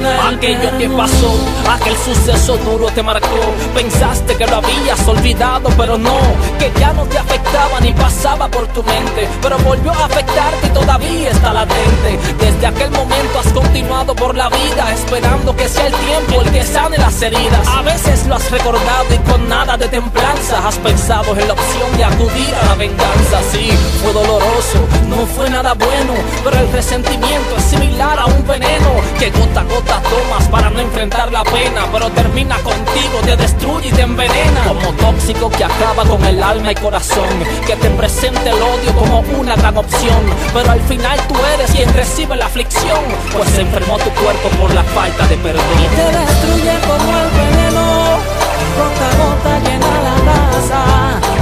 [0.06, 1.34] El Aquello que pasó,
[1.72, 3.40] aquel suceso duro te marcó.
[3.74, 6.18] Pensaste que lo habías olvidado, pero no,
[6.60, 9.28] que ya no te afectaba ni pasaba por tu mente.
[9.42, 12.20] Pero volvió a afectarte y todavía está latente.
[12.40, 16.64] Desde aquel momento has continuado por la vida, esperando que sea el tiempo el que
[16.64, 17.68] sane las heridas.
[17.68, 21.98] A veces lo has recordado y con nada de templanza has pensado en la opción
[21.98, 23.42] de acudir a la venganza.
[23.52, 23.72] Sí,
[24.06, 26.14] fue doloroso, no fue nada bueno,
[26.44, 30.80] pero el resentimiento es similar a un veneno que gota a gota tomas para no
[30.80, 34.64] enfrentar la pena, pero termina contigo, te destruye y te envenena.
[34.68, 37.30] Como tóxico que acaba con el alma y corazón,
[37.66, 40.22] que te presenta el odio como una gran opción,
[40.54, 43.04] pero al final tú eres quien recibe la aflicción,
[43.36, 45.64] pues se enfermó tu cuerpo por la falta de perdón.
[45.96, 48.46] te destruye como el veneno
[48.78, 50.16] gota a gota llena la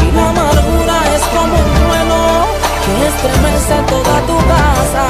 [0.01, 1.72] y la amargura es como un
[3.03, 5.05] que estremece toda tu casa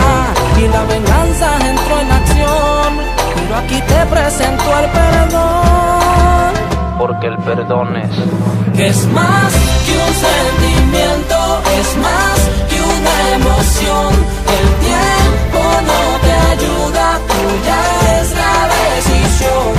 [0.58, 2.90] y la venganza entró en acción
[3.36, 6.54] pero aquí te presento el perdón
[6.98, 8.44] porque el perdón es
[8.80, 9.54] es más
[9.86, 14.14] que un sentimiento, es más que una emoción.
[14.58, 17.80] El tiempo no te ayuda, tuya
[18.20, 19.74] es la decisión.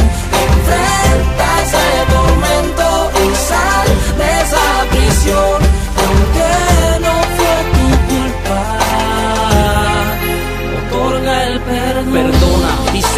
[0.47, 3.87] Enfrenta ese tormento y sal
[4.19, 5.64] de esa prisión.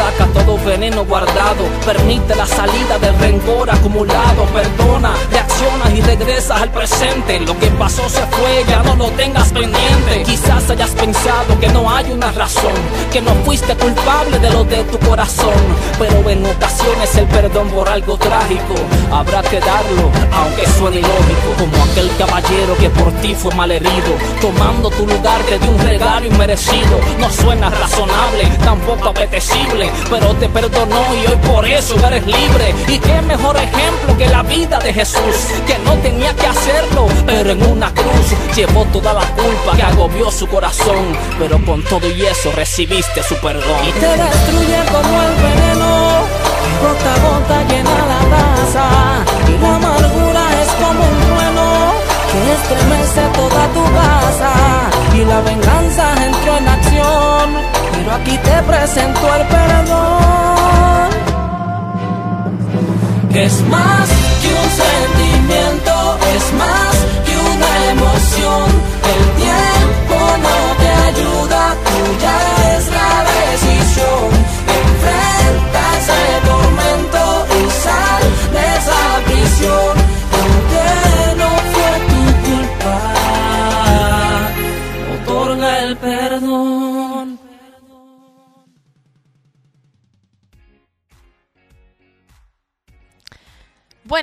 [0.07, 1.64] Saca todo veneno guardado.
[1.85, 4.45] Permite la salida del rencor acumulado.
[4.55, 7.40] Perdona, reacciona y regresas al presente.
[7.40, 10.23] Lo que pasó se fue, ya no lo tengas pendiente.
[10.25, 12.77] Quizás hayas pensado que no hay una razón,
[13.12, 15.61] que no fuiste culpable de lo de tu corazón.
[15.99, 18.75] Pero en ocasiones el perdón por algo trágico
[19.11, 21.49] habrá que darlo, aunque suene ilógico.
[21.59, 26.27] Como aquel caballero que por ti fue malherido, tomando tu lugar te dio un regalo
[26.27, 27.01] inmerecido.
[27.19, 32.75] No suena razonable, tampoco apetecible, pero te perdonó y hoy por eso eres libre.
[32.89, 37.51] Y qué mejor ejemplo que la vida de Jesús, que no tenía que hacerlo, pero
[37.51, 41.17] en una cruz llevó toda la culpa que agobió su corazón.
[41.39, 43.81] Pero con todo y eso recibiste su perdón.
[43.89, 46.47] y te destruye como el veneno
[46.83, 47.86] gota gota llena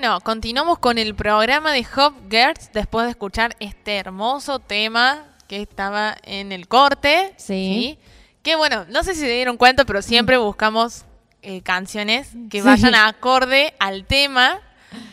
[0.04, 5.62] Bueno, continuamos con el programa de Hop Girls después de escuchar este hermoso tema que
[5.62, 7.34] estaba en el corte.
[7.38, 7.98] Sí.
[8.42, 11.06] Que bueno, no sé si se dieron cuenta, pero siempre buscamos
[11.42, 12.66] eh, canciones que Sí.
[12.68, 14.60] vayan acorde al tema.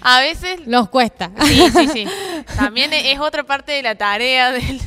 [0.03, 0.67] A veces.
[0.67, 1.31] Nos cuesta.
[1.41, 2.07] Sí, sí, sí.
[2.57, 4.81] También es otra parte de la tarea del.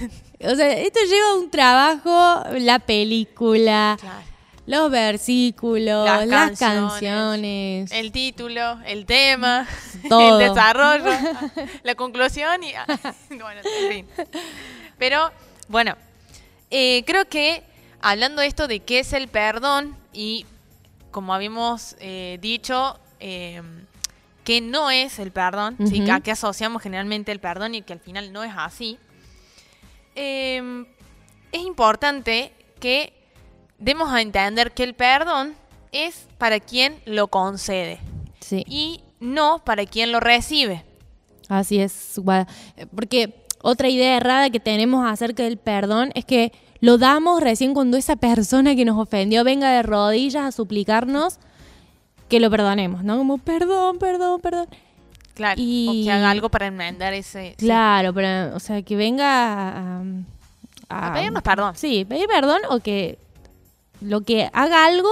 [0.46, 4.33] O sea, esto lleva un trabajo, la película, Claro.
[4.66, 7.92] Los versículos, Las las, canciones, canciones.
[7.92, 9.68] El título, el tema,
[10.10, 10.40] Todo.
[10.40, 11.12] el desarrollo,
[11.84, 12.74] la conclusión y.
[13.30, 14.08] Bueno, en fin.
[14.98, 15.32] Pero,
[15.68, 15.96] bueno,
[16.72, 17.64] eh, creo que
[18.02, 20.46] hablando de esto de qué es el perdón y
[21.12, 23.62] como habíamos eh, dicho, eh,
[24.44, 25.78] que no es el perdón,
[26.12, 28.98] a qué asociamos generalmente el perdón y que al final no es así,
[30.16, 30.86] eh,
[31.54, 33.14] es importante que
[33.80, 35.56] demos a entender que el perdón
[35.92, 38.00] es para quien lo concede
[38.40, 40.84] Sí, y no para quien lo recibe.
[41.50, 42.20] así es.
[42.96, 47.96] Porque otra idea errada que tenemos acerca del perdón es que lo damos recién cuando
[47.96, 51.40] esa persona que nos ofendió venga de rodillas a suplicarnos
[52.28, 53.18] que lo perdonemos, ¿no?
[53.18, 54.68] Como perdón, perdón, perdón.
[55.36, 57.52] Claro, o que haga algo para enmendar ese...
[57.58, 57.66] sí.
[57.66, 60.04] Claro, pero, o sea, que venga a,
[60.90, 61.76] A pedirnos perdón.
[61.76, 63.18] Sí, pedir perdón o que
[64.04, 65.10] lo que haga algo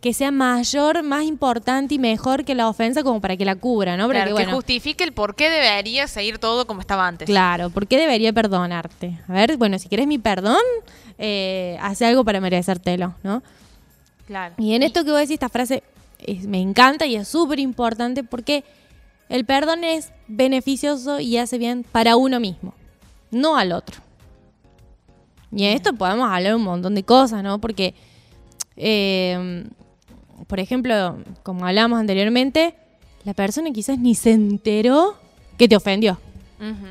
[0.00, 3.98] que sea mayor, más importante y mejor que la ofensa como para que la cubra,
[3.98, 4.04] ¿no?
[4.06, 7.26] Porque, Claro, que bueno, justifique el por qué debería seguir todo como estaba antes.
[7.26, 9.18] Claro, ¿por qué debería perdonarte?
[9.28, 10.56] A ver, bueno, si quieres mi perdón,
[11.18, 13.42] eh, hace algo para merecértelo, ¿no?
[14.26, 14.54] Claro.
[14.56, 15.82] Y en esto que vos decís, esta frase
[16.18, 18.64] es- me encanta y es súper importante porque
[19.28, 22.72] el perdón es beneficioso y hace bien para uno mismo,
[23.30, 24.00] no al otro.
[25.52, 27.60] Y en esto podemos hablar un montón de cosas, ¿no?
[27.60, 27.94] Porque,
[28.82, 29.64] eh,
[30.46, 32.74] por ejemplo, como hablamos anteriormente,
[33.24, 35.16] la persona quizás ni se enteró
[35.58, 36.18] que te ofendió.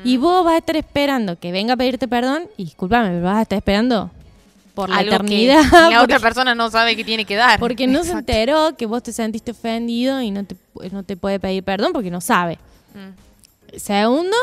[0.02, 3.42] Y vos vas a estar esperando que venga a pedirte perdón y discúlpame, vas a
[3.42, 4.10] estar esperando
[4.74, 5.62] por la Algo que eternidad.
[5.70, 7.60] la porque- otra persona no sabe que tiene que dar.
[7.60, 10.56] porque no se enteró que vos te sentiste ofendido y no te,
[10.90, 12.58] no te puede pedir perdón porque no sabe.
[12.94, 13.76] Mm.
[13.78, 14.36] Segundo,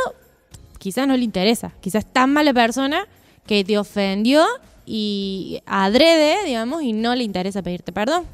[0.79, 1.71] quizás no le interesa.
[1.81, 3.05] Quizás tan mala persona
[3.45, 4.45] que te ofendió
[4.89, 8.25] y adrede, digamos, y no le interesa pedirte perdón.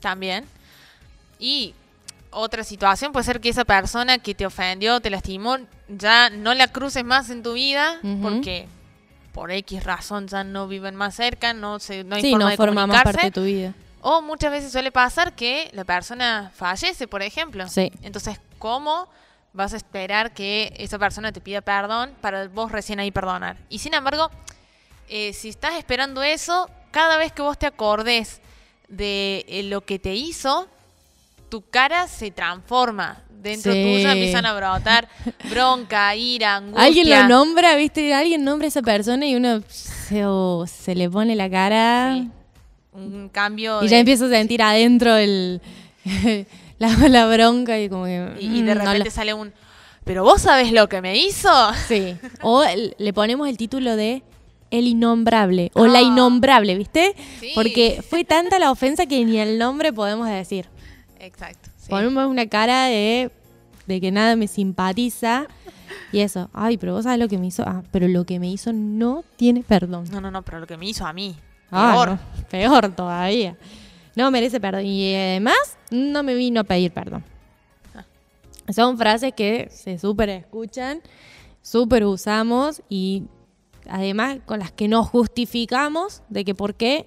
[0.00, 0.44] También.
[1.38, 1.74] Y
[2.30, 5.56] otra situación puede ser que esa persona que te ofendió, te lastimó,
[5.88, 8.68] ya no la cruces más en tu vida porque
[9.32, 12.50] por X razón ya no viven más cerca, no, se, no hay sí, forma no
[12.50, 13.72] de forma más parte de tu vida.
[14.02, 17.66] O muchas veces suele pasar que la persona fallece, por ejemplo.
[17.68, 17.90] Sí.
[18.02, 19.08] Entonces, ¿cómo
[19.54, 23.56] vas a esperar que esa persona te pida perdón para vos recién ahí perdonar?
[23.70, 24.30] Y sin embargo,
[25.08, 28.40] eh, si estás esperando eso, cada vez que vos te acordes
[28.88, 30.68] de eh, lo que te hizo,
[31.48, 33.22] tu cara se transforma.
[33.30, 33.82] Dentro Sí.
[33.82, 35.08] tuyo empiezan a brotar
[35.50, 36.84] bronca, ira, angustia.
[36.84, 38.12] Alguien lo nombra, ¿viste?
[38.14, 42.30] Alguien nombra a esa persona y uno se, le pone la cara Sí.
[42.92, 43.80] Un cambio.
[43.82, 45.60] y de- ya empieza a sentir adentro el,
[46.78, 48.32] la, la bronca y como que...
[48.40, 49.52] y, y de mm, no la- repente sale un.
[50.04, 51.50] Pero vos sabés lo que me hizo.
[51.88, 52.16] Sí.
[52.42, 52.64] O
[52.98, 54.22] le ponemos el título de
[54.70, 56.02] El Innombrable o La Ah.
[56.02, 57.14] Innombrable, ¿viste?
[57.40, 57.52] Sí.
[57.54, 60.66] Porque fue tanta la ofensa que ni el nombre podemos decir.
[61.18, 61.70] Exacto.
[61.76, 61.88] sí.
[61.90, 63.30] Ponemos una cara de,
[63.86, 65.46] de que nada me simpatiza
[66.12, 66.50] y eso.
[66.52, 67.62] Ay, pero vos sabés lo que me hizo.
[67.66, 70.04] Ah, pero lo que me hizo no tiene perdón.
[70.10, 71.34] No, no, no, pero lo que me hizo a mí.
[71.70, 72.08] Ah, Peor.
[72.10, 73.56] no, peor todavía.
[74.14, 74.84] No merece perdón.
[74.86, 75.56] Y además,
[75.90, 77.24] no me vino a pedir perdón.
[78.74, 81.00] Son frases que se súper escuchan,
[81.62, 83.22] súper usamos y
[83.88, 87.06] además con las que nos justificamos de que por qué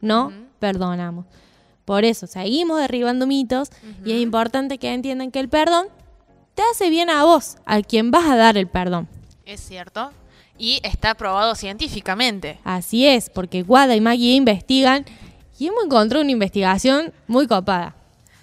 [0.00, 1.26] no perdonamos.
[1.84, 3.70] Por eso, seguimos derribando mitos
[4.04, 5.86] y es importante que entiendan que el perdón
[6.54, 9.08] te hace bien a vos, a quien vas a dar el perdón.
[9.46, 10.10] Es cierto.
[10.58, 12.58] Y está probado científicamente.
[12.62, 15.04] Así es, porque Guada y Maggie investigan
[15.58, 17.96] y hemos encontrado una investigación muy copada.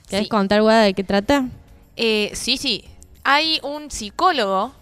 [0.10, 0.29] ¿Querés Sí.
[0.29, 1.47] contar, Guada, de qué trata?
[1.95, 2.84] Eh, sí, sí.
[3.23, 4.73] Hay un psicólogo,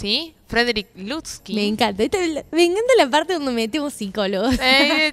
[0.00, 0.34] ¿sí?
[0.48, 1.54] Frederick Lutsky.
[1.54, 2.02] Me encanta.
[2.02, 2.18] Esta-
[2.50, 4.56] me encanta la parte donde metemos psicólogos.
[4.60, 5.12] Eh,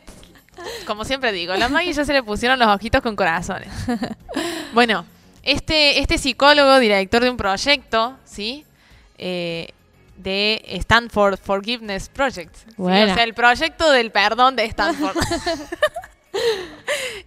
[0.87, 3.67] como siempre digo, a la Maggie ya se le pusieron los ojitos con corazones.
[4.73, 5.05] Bueno,
[5.43, 8.65] este, este psicólogo, director de un proyecto, ¿sí?
[9.17, 9.69] Eh,
[10.17, 12.55] de Stanford Forgiveness Project.
[12.55, 12.65] ¿sí?
[12.77, 13.11] Buena.
[13.11, 15.17] O sea, el proyecto del perdón de Stanford.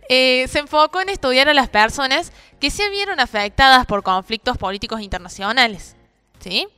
[0.09, 5.01] Eh, se enfocó en estudiar a las personas que se vieron afectadas por conflictos políticos
[5.01, 5.97] internacionales.
[6.41, 6.69] ¿Sí?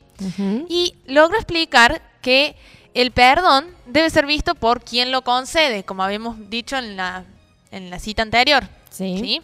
[0.68, 2.55] Y logró explicar que
[2.94, 7.25] el perdón debe ser visto por quien lo concede, como habíamos dicho en la,
[7.70, 8.68] en la cita anterior.
[8.90, 9.18] Sí.
[9.18, 9.42] ¿sí?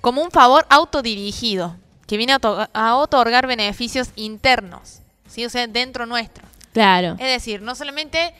[0.00, 5.44] Como un favor autodirigido, que viene a, otor- a otorgar beneficios internos, ¿sí?
[5.44, 6.44] o sea, dentro nuestro.
[6.72, 7.12] Claro.
[7.18, 8.34] Es decir, no solamente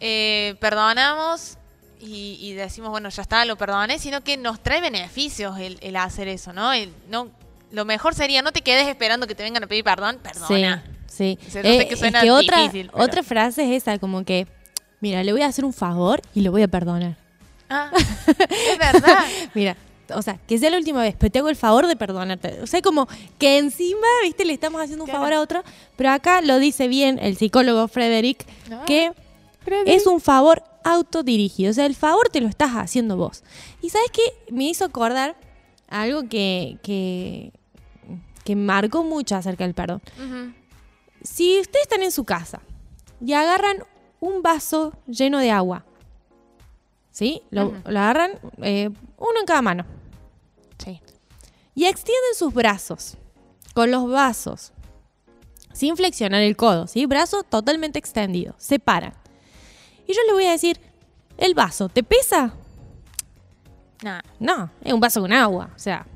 [0.00, 1.56] eh, perdonamos
[2.00, 5.96] y, y decimos, bueno, ya está, lo perdoné, sino que nos trae beneficios el, el
[5.96, 6.72] hacer eso, ¿no?
[6.72, 7.30] El- no
[7.72, 10.82] Lo mejor sería, no te quedes esperando que te vengan a pedir perdón, perdona.
[11.08, 11.38] Sí, sí.
[11.48, 13.82] O sea, no sé Eh, que es suena que otra, difícil, pero- otra frase es
[13.82, 14.46] esa, como que,
[15.00, 17.16] mira, le voy a hacer un favor y lo voy a perdonar.
[17.70, 17.90] Ah,
[18.38, 19.24] es verdad.
[19.54, 19.76] Mira,
[20.14, 22.60] o sea, que sea la última vez, pero te hago el favor de perdonarte.
[22.60, 23.08] O sea, como
[23.38, 25.20] que encima, viste, le estamos haciendo un Claro.
[25.24, 25.64] favor a otro,
[25.96, 29.12] pero acá lo dice bien el psicólogo Frederick, Ah, que
[29.86, 31.70] es un favor autodirigido.
[31.70, 33.42] O sea, el favor te lo estás haciendo vos.
[33.80, 34.22] Y sabes qué?
[34.52, 35.36] Me hizo acordar
[35.88, 37.52] algo que, que,
[38.44, 40.02] que marcó mucho acerca del perdón.
[41.22, 42.60] Si ustedes están en su casa
[43.24, 43.84] y agarran
[44.20, 45.84] un vaso lleno de agua,
[47.10, 47.42] ¿sí?
[47.50, 49.84] Lo, agarran eh, uno en cada mano
[50.78, 51.00] Sí.
[51.74, 53.16] y extienden sus brazos
[53.74, 54.72] con los vasos
[55.72, 57.06] sin flexionar el codo, ¿sí?
[57.06, 59.14] Brazo totalmente extendido, se paran.
[60.06, 60.80] Y yo le voy a decir,
[61.38, 62.54] ¿el vaso te pesa?
[64.02, 64.20] Nah.
[64.40, 66.06] No, es un vaso con agua, o sea.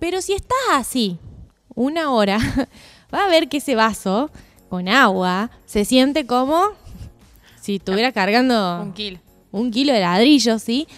[0.00, 1.18] Pero si estás así
[1.74, 2.38] una hora,
[3.14, 4.30] va a ver que ese vaso
[4.68, 6.70] con agua se siente como
[7.60, 9.18] si estuviera cargando Un kilo.
[9.52, 10.88] un kilo de ladrillos, ¿sí?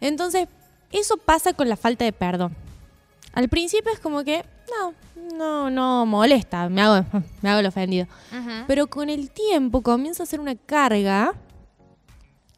[0.00, 0.48] Entonces,
[0.92, 2.56] eso pasa con la falta de perdón.
[3.32, 4.94] Al principio es como que, no,
[5.36, 7.04] no, no molesta, me hago,
[7.42, 8.06] me hago el ofendido.
[8.66, 11.34] Pero con el tiempo comienza a ser una carga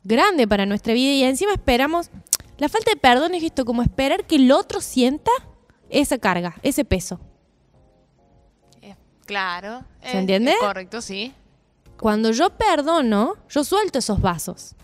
[0.05, 2.11] grande para nuestra vida y encima esperamos,
[2.59, 5.31] la falta de perdón es esto, como esperar que el otro sienta
[5.92, 7.20] esa carga, ese peso.
[8.81, 9.85] Eh, Claro.
[10.02, 10.55] ¿Se eh, entiende?
[10.61, 11.33] correcto, sí.
[11.98, 14.74] Cuando yo perdono, yo suelto esos vasos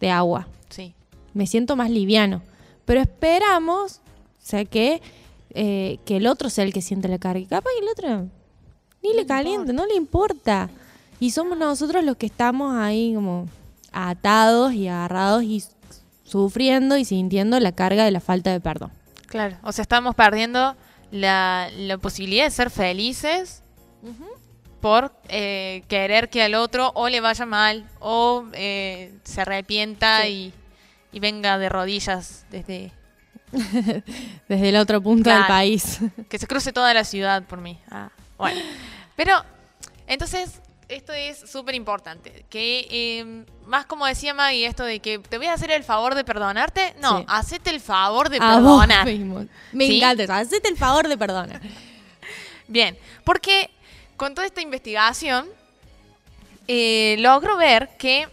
[0.00, 0.48] de agua.
[0.70, 0.94] Sí.
[1.34, 2.42] me siento más liviano.
[2.84, 5.00] Pero esperamos, o sea, que,
[5.50, 7.40] eh, que el otro sea el que siente la carga.
[7.40, 8.28] Y capaz que el otro
[9.02, 10.68] ni le calienta, no le importa.
[11.20, 13.46] Y somos nosotros los que estamos ahí como
[13.92, 15.62] atados y agarrados y
[16.24, 18.90] sufriendo y sintiendo la carga de la falta de perdón.
[19.28, 19.56] Claro.
[19.62, 20.76] O sea, estamos perdiendo
[21.10, 23.62] la, la posibilidad de ser felices
[24.80, 30.52] por eh, querer que al otro o le vaya mal o eh, se arrepienta y,
[31.12, 32.92] y venga de rodillas desde
[34.48, 36.00] Desde el otro punto del país.
[36.28, 37.78] que se cruce toda la ciudad por mí.
[37.90, 38.60] Ah, bueno.
[39.16, 39.32] Pero,
[40.06, 42.44] entonces, esto es súper importante.
[42.48, 46.14] Que, eh, más como decía Maggie, esto de que te voy a hacer el favor
[46.14, 46.94] de perdonarte.
[47.00, 47.24] No, Sí.
[47.28, 49.06] hacete el favor de A vos perdonar.
[49.06, 49.46] mismo.
[49.72, 49.98] Me ¿Sí?
[49.98, 50.32] encanta eso.
[50.32, 51.60] Hacete el favor de perdonar.
[52.68, 53.70] Bien, porque
[54.16, 55.46] con toda esta investigación
[56.66, 58.28] eh, logro ver que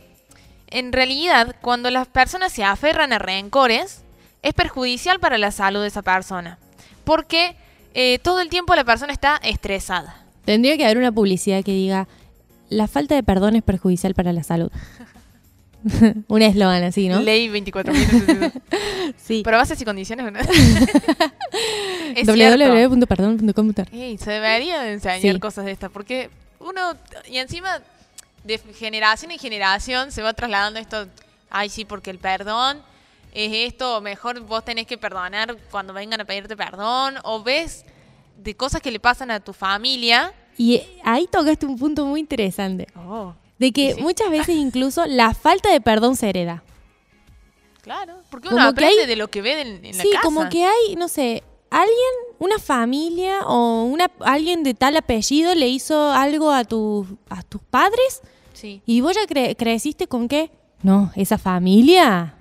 [0.68, 4.02] en realidad cuando las personas se aferran a rencores
[4.42, 6.58] es perjudicial para la salud de esa persona.
[7.04, 7.56] Porque
[7.94, 10.24] eh, todo el tiempo la persona está estresada.
[10.44, 12.08] Tendría que haber una publicidad que diga,
[12.70, 14.72] la falta de perdón es perjudicial para la salud.
[16.28, 17.20] Un eslogan así, ¿no?
[17.22, 18.62] Ley 24.000.
[19.18, 19.42] Sí.
[19.44, 20.40] Pero bases y condiciones, ¿no?
[22.26, 25.40] www.perdón.com.ar Ey, se debería de enseñar Sí.
[25.40, 26.96] cosas de estas, porque uno,
[27.28, 27.82] y encima
[28.44, 31.08] de generación en generación se va trasladando esto,
[31.50, 32.82] ay sí, porque el perdón
[33.34, 37.86] es esto, o mejor vos tenés que perdonar cuando vengan a pedirte perdón, o ves
[38.38, 40.34] de cosas que le pasan a tu familia.
[40.58, 42.88] Y ahí tocaste un punto muy interesante.
[42.96, 44.02] Oh, De que Sí.
[44.02, 46.64] muchas veces incluso la falta de perdón se hereda.
[47.82, 50.10] claro, porque Como uno que aprende hay- de lo que ve en, en la sí,
[50.12, 50.22] casa.
[50.24, 55.68] como que hay, no sé, alguien, una familia o una, alguien de tal apellido le
[55.68, 58.22] hizo algo a, tu, a tus padres
[58.54, 58.82] Sí.
[58.86, 60.50] y vos ya cre- creciste con qué?
[60.82, 62.36] No, esa familia.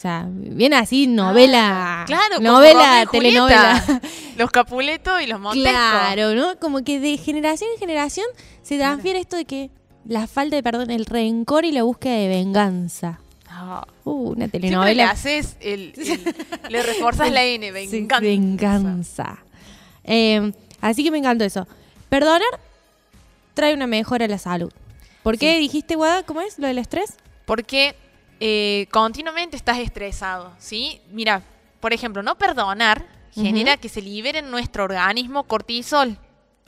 [0.00, 2.00] O sea, viene así novela.
[2.00, 3.80] Ah, Claro, novela, telenovela.
[3.84, 5.68] Julieta, Los Capuleto y los Montesco.
[5.70, 6.58] Claro, ¿no?
[6.58, 8.24] Como que de generación en generación
[8.62, 9.70] se transfiere esto de que
[10.06, 13.20] la falta de perdón, el rencor y la búsqueda de venganza.
[13.50, 15.10] Ah, Uh, una Siempre le telenovela.
[15.10, 16.34] haces el, el-
[16.72, 18.20] le reforzas la N, Sí, venganza.
[18.22, 19.38] venganza.
[20.04, 21.68] Eh, así que me encantó eso.
[22.08, 22.40] Perdonar
[23.52, 24.72] trae una mejora a la salud.
[25.22, 26.22] ¿Por qué dijiste, Guada?
[26.22, 27.16] ¿Cómo es lo del estrés?
[27.44, 27.94] Porque
[28.40, 31.00] eh, continuamente estás estresado, ¿sí?
[31.10, 31.42] Mira,
[31.80, 36.18] por ejemplo, no perdonar genera que se libere en nuestro organismo cortisol.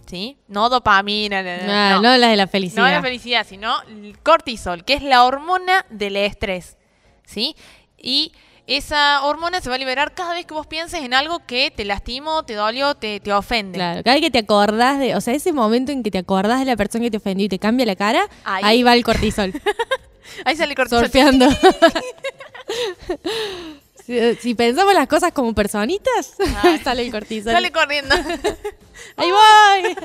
[0.07, 0.37] ¿Sí?
[0.49, 2.03] No dopamina, no, Ah, no.
[2.03, 2.83] no la de la felicidad.
[2.83, 6.77] No la felicidad, sino el cortisol, que es la hormona del estrés.
[7.25, 7.55] ¿Sí?
[7.97, 8.33] Y
[8.67, 11.85] esa hormona se va a liberar cada vez que vos pienses en algo que te
[11.85, 13.79] lastimó, te dolió, te, te ofende.
[13.79, 16.59] Claro, cada vez que te acordás de, o sea, ese momento en que te acordás
[16.59, 18.63] de la persona que te ofendió y te cambia la cara, Ahí.
[18.65, 19.53] ahí, va el cortisol,
[20.45, 21.05] Ahí sale el cortisol.
[21.05, 21.49] surfeando.
[24.05, 26.79] si, si pensamos las cosas como personitas, Ay.
[26.79, 27.53] sale el cortisol.
[27.53, 28.15] Sale corriendo.
[29.17, 29.97] ahí voy.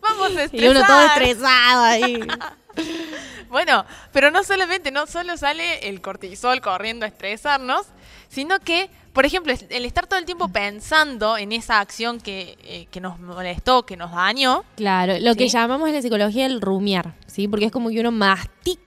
[0.00, 1.22] Vamos a Y uno todo estresar.
[1.22, 2.20] estresado ahí.
[3.48, 7.86] Bueno, pero no solamente, no solo sale el cortisol corriendo a estresarnos,
[8.28, 12.88] sino que, por ejemplo, el estar todo el tiempo pensando en esa acción que, eh,
[12.90, 17.14] que nos molestó, que nos dañó, Claro, lo que llamamos en la psicología el rumiar,
[17.28, 17.46] ¿sí?
[17.46, 18.82] Porque es como que uno mastica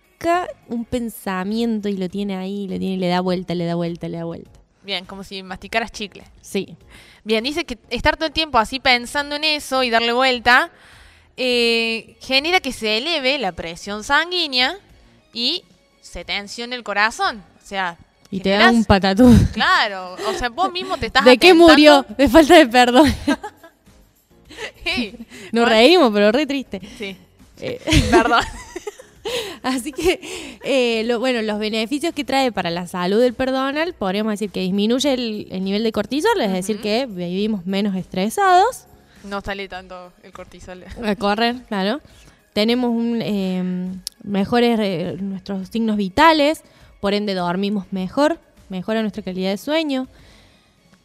[0.67, 4.17] un pensamiento y lo tiene ahí, lo tiene le da vuelta, le da vuelta, le
[4.17, 4.49] da vuelta.
[4.83, 6.23] bien, como si masticaras chicle.
[6.41, 6.75] Sí.
[7.23, 10.71] Bien, dice que estar todo el tiempo así pensando en eso y darle vuelta
[11.35, 14.75] eh, genera que se eleve la presión sanguínea
[15.33, 15.63] y
[16.01, 17.43] se tensione el corazón.
[17.63, 17.97] O sea,
[18.31, 19.29] Y te da un patatú.
[19.53, 22.05] Claro, o sea, vos mismo te estás ¿De qué murió?
[22.17, 23.13] De falta de perdón.
[24.83, 25.13] Sí,
[25.51, 26.81] Nos Bueno, reímos, pero re triste.
[26.97, 27.15] Sí,
[27.59, 27.79] Eh,
[28.11, 28.41] perdón.
[29.63, 30.19] así que,
[30.63, 34.61] eh, lo, bueno, los beneficios que trae para la salud del perdonal, podríamos decir que
[34.61, 38.85] disminuye el, el nivel de cortisol, es decir, que vivimos menos estresados.
[39.23, 40.83] No sale tanto el cortisol.
[41.03, 42.01] A correr, claro.
[42.53, 43.91] Tenemos un, eh,
[44.23, 46.63] mejores eh, nuestros signos vitales,
[46.99, 50.07] por ende dormimos mejor, mejora nuestra calidad de sueño.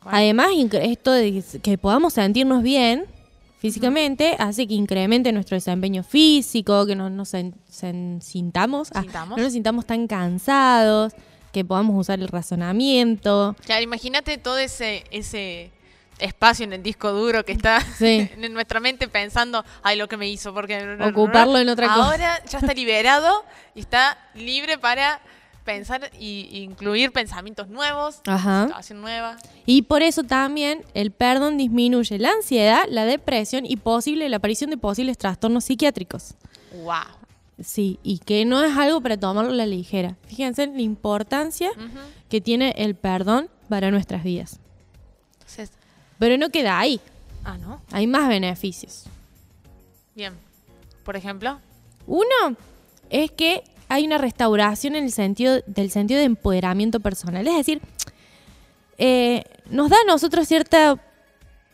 [0.05, 0.49] Además,
[0.81, 3.05] esto de que podamos sentirnos bien
[3.63, 7.31] físicamente hace que incremente nuestro desempeño físico, que no nos
[8.21, 9.05] sintamos, ah,
[9.37, 11.13] nos sintamos tan cansados,
[11.53, 13.55] que podamos usar el razonamiento.
[13.65, 15.71] Claro, imagínate todo ese, ese
[16.19, 18.29] espacio en el disco duro que está Sí.
[18.37, 20.99] en nuestra mente pensando, ay, lo que me hizo, porque...
[21.01, 22.05] Ocuparlo en otra cosa.
[22.11, 23.45] Ahora ya está liberado
[23.77, 25.21] y está libre para
[25.65, 28.65] pensar y y incluir pensamientos nuevos, Ajá.
[28.67, 29.37] situación nueva.
[29.67, 34.71] Y por eso también el perdón disminuye la ansiedad, la depresión y posible la aparición
[34.71, 36.35] de posibles trastornos psiquiátricos.
[36.83, 36.95] Wow.
[37.63, 40.17] Sí, y que no es algo para tomarlo a la ligera.
[40.27, 41.71] Fíjense en la importancia
[42.29, 44.59] que tiene el perdón para nuestras vidas.
[45.35, 45.71] Entonces,
[46.19, 47.01] Pero no queda ahí,
[47.45, 47.81] ah, ¿no?
[47.93, 49.05] hay más beneficios.
[50.15, 50.33] Bien.
[51.05, 51.59] Por ejemplo,
[52.07, 52.57] Uno
[53.11, 57.47] es que hay una restauración en el sentido del sentido de empoderamiento personal.
[57.47, 57.82] Es decir,
[58.97, 60.99] eh, nos da a nosotros cierta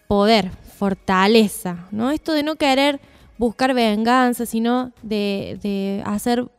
[0.08, 2.10] poder, fortaleza, ¿no?
[2.10, 3.00] Esto de no querer
[3.38, 6.50] buscar venganza, sino de, hacer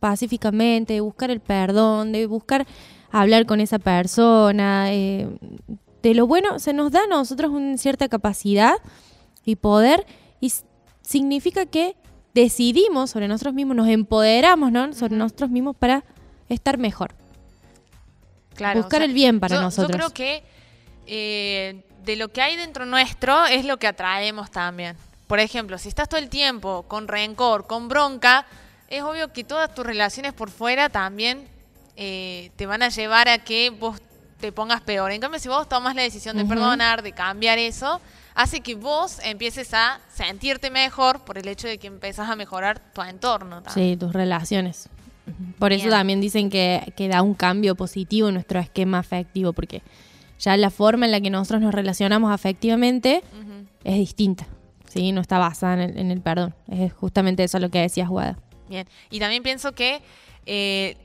[0.00, 2.66] pacíficamente, de buscar el perdón, de buscar
[3.12, 4.92] hablar con esa persona.
[4.92, 5.28] eh,
[6.02, 8.74] de lo bueno, se nos da a nosotros una cierta capacidad
[9.44, 10.06] y poder
[10.40, 10.52] y
[11.02, 11.94] significa que
[12.34, 14.92] decidimos sobre nosotros mismos, nos empoderamos ¿no?
[14.92, 16.04] sobre nosotros mismos para
[16.48, 17.14] estar mejor.
[18.54, 18.80] claro.
[18.80, 19.92] Buscar el bien para yo- nosotros.
[19.92, 20.44] Yo creo que
[21.06, 24.96] eh, de lo que hay dentro nuestro es lo que atraemos también.
[25.26, 28.46] Por ejemplo, si estás todo el tiempo con rencor, con bronca,
[28.88, 31.48] es obvio que todas tus relaciones por fuera también
[31.96, 34.00] eh, te van a llevar a que vos
[34.40, 35.12] te pongas peor.
[35.12, 38.00] En cambio, si vos tomas la decisión de perdonar, de cambiar eso,
[38.34, 42.80] hace que vos empieces a sentirte mejor por el hecho de que empezás a mejorar
[42.92, 43.62] tu entorno.
[43.62, 43.92] también.
[43.92, 44.88] Sí, tus relaciones.
[45.58, 49.82] Por eso también dicen que, que da un cambio positivo en nuestro esquema afectivo, porque
[50.38, 53.22] ya la forma en la que nosotros nos relacionamos afectivamente
[53.84, 54.46] es distinta.
[54.86, 55.12] ¿sí?
[55.12, 56.54] No está basada en el, en el perdón.
[56.68, 58.38] Es justamente eso lo que decías, Guada.
[58.68, 60.02] Bien, y también pienso que
[60.46, 60.96] eh,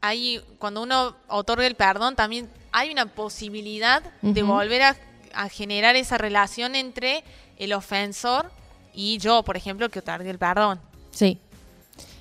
[0.00, 4.96] hay, cuando uno otorga el perdón, también hay una posibilidad de volver a,
[5.36, 7.24] a generar esa relación entre
[7.58, 8.50] el ofensor
[8.92, 10.80] y yo, por ejemplo, que otorgué el perdón.
[11.10, 11.38] Sí.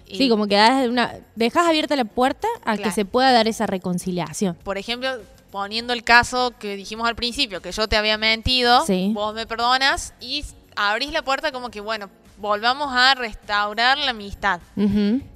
[0.08, 3.48] Y, Sí, como que das una, dejas abierta la puerta a que se pueda dar
[3.48, 4.56] esa reconciliación.
[4.64, 5.10] Por ejemplo,
[5.52, 9.12] poniendo el caso que dijimos al principio, que yo te había mentido, Sí.
[9.14, 10.44] vos me perdonas y
[10.76, 14.60] abrís la puerta como que, bueno, volvamos a restaurar la amistad.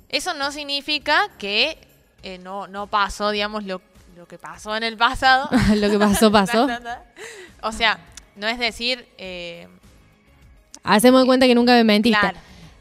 [0.10, 1.78] Eso no significa que
[2.24, 3.82] eh, no, no pasó, digamos, lo,
[4.16, 5.48] lo que pasó en el pasado.
[5.76, 6.68] Lo que pasó, pasó.
[7.62, 8.00] o sea,
[8.36, 9.68] no es decir, eh,
[10.84, 12.18] Hacemos de cuenta que nunca me mentiste.
[12.20, 12.38] claro,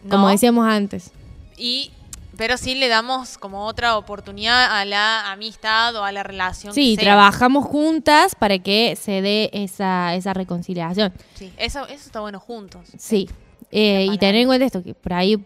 [0.09, 1.11] Como no, decíamos antes.
[1.57, 1.91] y,
[2.37, 6.73] pero sí le damos como otra oportunidad a la amistad o a la relación.
[6.75, 7.15] Sí, que sea.
[7.15, 11.13] trabajamos juntas para que se dé esa, esa reconciliación.
[11.35, 12.83] Sí, eso, eso está bueno juntos.
[12.99, 13.29] Sí.
[13.73, 15.43] Eh, y tener en cuenta esto, que por ahí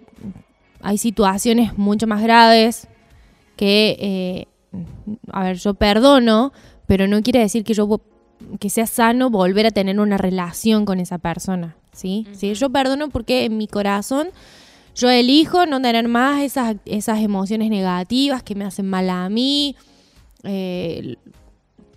[0.83, 2.89] hay situaciones mucho más graves
[3.57, 4.49] que, eh,
[5.33, 6.53] a ver, yo perdono,
[6.87, 7.87] pero no quiere decir que yo
[8.59, 12.27] que sea sano volver a tener una relación con esa persona, ¿sí?
[12.33, 14.29] Sí, yo perdono porque en mi corazón
[14.95, 19.77] yo elijo no tener más esas, esas emociones negativas que me hacen mal a mí.
[20.43, 21.17] eh,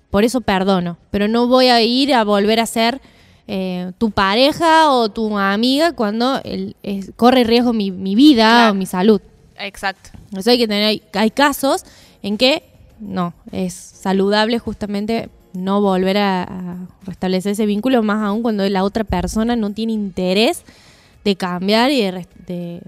[0.09, 3.01] por eso perdono, pero no voy a ir a volver a ser
[3.47, 8.71] eh, tu pareja o tu amiga cuando el- es- corre riesgo mi, mi vida Claro.
[8.71, 9.21] o mi salud.
[9.57, 10.11] Exacto.
[10.37, 11.83] Eso hay que tener, hay, hay casos
[12.21, 12.63] en que
[12.99, 18.83] no, es saludable justamente no volver a, a restablecer ese vínculo, más aún cuando la
[18.83, 20.63] otra persona no tiene interés
[21.23, 22.81] de cambiar y de, res- de-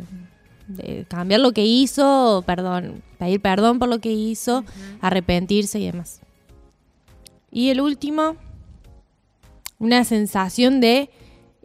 [0.67, 4.63] de cambiar lo que hizo, perdón, pedir perdón por lo que hizo,
[4.99, 6.21] arrepentirse y demás.
[7.51, 8.35] Y el último,
[9.79, 11.09] una sensación de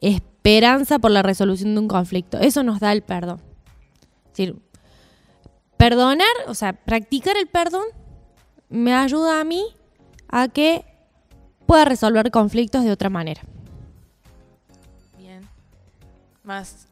[0.00, 2.38] esperanza por la resolución de un conflicto.
[2.38, 3.40] Eso nos da el perdón.
[4.26, 4.56] Es decir,
[5.76, 7.84] perdonar, o sea, practicar el perdón
[8.68, 9.64] me ayuda a mí
[10.28, 10.84] a que
[11.70, 13.42] pueda resolver conflictos de otra manera.
[15.16, 15.48] Bien.
[16.42, 16.88] Más.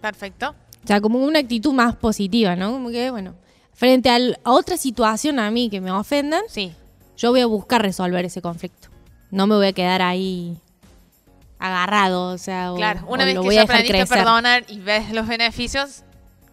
[0.00, 0.54] Perfecto.
[0.82, 2.72] O sea, como una actitud más positiva, ¿no?
[2.72, 3.34] Como que, bueno,
[3.74, 6.72] frente al- a otra situación a mí que me ofendan, Sí.
[7.18, 8.88] yo voy a buscar resolver ese conflicto.
[9.30, 10.56] No me voy a quedar ahí
[11.58, 13.00] agarrado, o sea, Claro.
[13.06, 16.04] o Una vez lo que voy ya aprendiste a perdonar y ves los beneficios,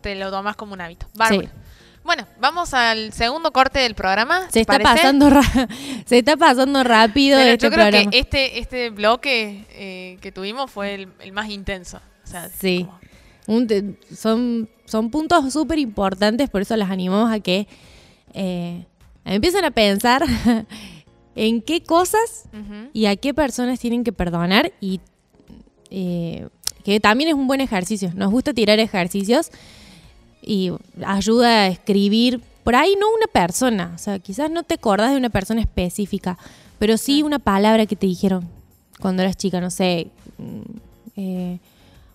[0.02, 1.06] te lo tomas como un hábito.
[1.16, 1.44] Bárbaro.
[1.44, 1.48] Sí.
[2.04, 4.46] Bueno, vamos al segundo corte del programa.
[4.48, 4.94] Se ¿te está parece?
[4.96, 5.30] pasando
[6.06, 8.12] se está pasando rápido Pero este yo creo programa.
[8.12, 12.00] que este, este bloque eh, que tuvimos fue el, el más intenso.
[12.24, 12.88] O sea, Sí.
[13.46, 17.68] Un son, son puntos súper importantes, por eso las animamos a que
[18.34, 18.86] eh,
[19.26, 20.24] empiecen a pensar
[21.36, 22.46] en qué cosas
[22.94, 25.02] y a qué personas tienen que perdonar y
[25.90, 26.48] eh,
[26.86, 28.12] que también es un buen ejercicio.
[28.16, 29.52] Nos gusta tirar ejercicios
[30.46, 30.72] y
[31.06, 35.18] ayuda a escribir, por ahí no una persona, o sea, quizás no te acordás de
[35.18, 36.38] una persona específica,
[36.80, 38.48] pero sí una palabra que te dijeron
[39.00, 40.62] cuando eras chica, no sé, mm,
[41.18, 41.60] eh,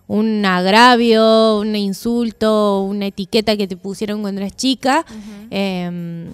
[0.07, 5.05] un agravio, un insulto, una etiqueta que te pusieron cuando eras chica,
[5.51, 6.27] eh,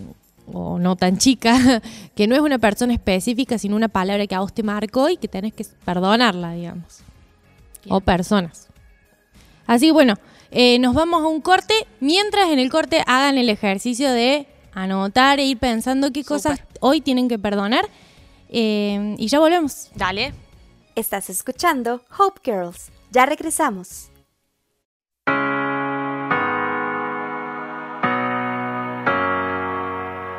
[0.52, 1.82] o no tan chica,
[2.16, 5.18] que no es una persona específica, sino una palabra que a vos te marcó y
[5.18, 7.02] que tenés que perdonarla, digamos.
[7.90, 8.68] O personas.
[9.68, 10.16] Así que bueno,
[10.58, 11.74] eh, nos vamos a un corte.
[12.00, 17.02] Mientras en el corte hagan el ejercicio de anotar e ir pensando qué cosas hoy
[17.02, 17.90] tienen que perdonar.
[18.50, 19.92] Eh, y ya volvemos.
[19.96, 20.34] Dale.
[20.96, 22.90] Estás escuchando Hope Girls.
[23.12, 24.10] Ya regresamos.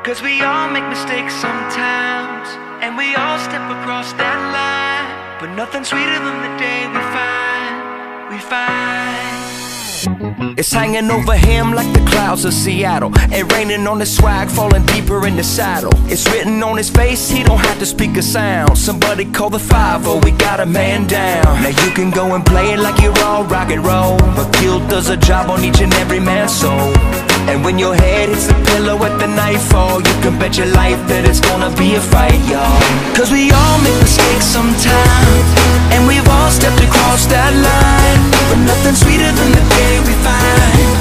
[0.02, 2.48] Cause we all make mistakes sometimes,
[2.80, 5.40] and we all step across that line.
[5.40, 9.25] But nothing sweeter than the day we find, we find.
[10.58, 13.12] It's hanging over him like the clouds of Seattle.
[13.32, 15.92] And raining on his swag, falling deeper in the saddle.
[16.10, 18.76] It's written on his face, he don't have to speak a sound.
[18.76, 21.44] Somebody call the 5 we got a man down.
[21.62, 24.18] Now you can go and play it like you're all rock and roll.
[24.36, 26.92] But guilt does a job on each and every man's soul.
[27.48, 30.98] And when your head hits the pillow at the nightfall, you can bet your life
[31.06, 32.82] that it's gonna be a fight, y'all.
[33.14, 35.46] Cause we all make mistakes sometimes,
[35.94, 38.20] and we've all stepped across that line.
[38.50, 40.95] But nothing sweeter than the day we find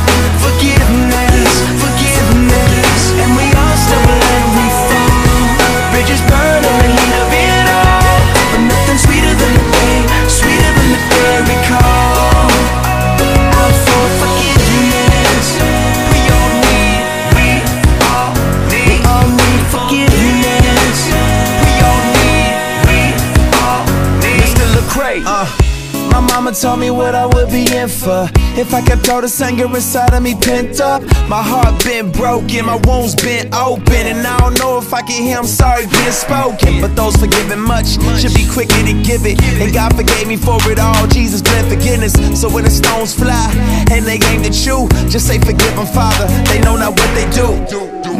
[26.46, 29.66] mama told me what I would be in for If I kept all this anger
[29.66, 34.38] inside of me pent up My heart been broken, my wounds been open And I
[34.38, 38.36] don't know if I can hear I'm sorry being spoken But those forgiven much should
[38.36, 42.14] be quicker to give it And God forgave me for it all, Jesus bled forgiveness
[42.39, 43.50] So when the stones fly
[43.89, 47.26] and they aim at you Just say forgive them, Father, they know not what they
[47.34, 47.58] do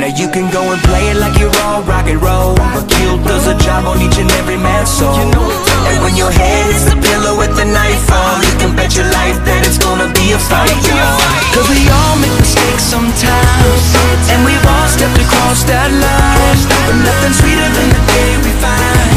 [0.02, 2.56] Now you can go and play it like you're all rock and roll.
[2.56, 5.14] But guilt does a job on each and every man's soul.
[5.90, 9.38] And when your head hits the pillow with the nightfall, you can bet your life
[9.46, 11.36] that it's gonna be a fight, y'all.
[11.56, 13.96] Cause we all make mistakes sometimes
[14.28, 19.15] And we've all stepped across that line But nothing sweeter than the day we find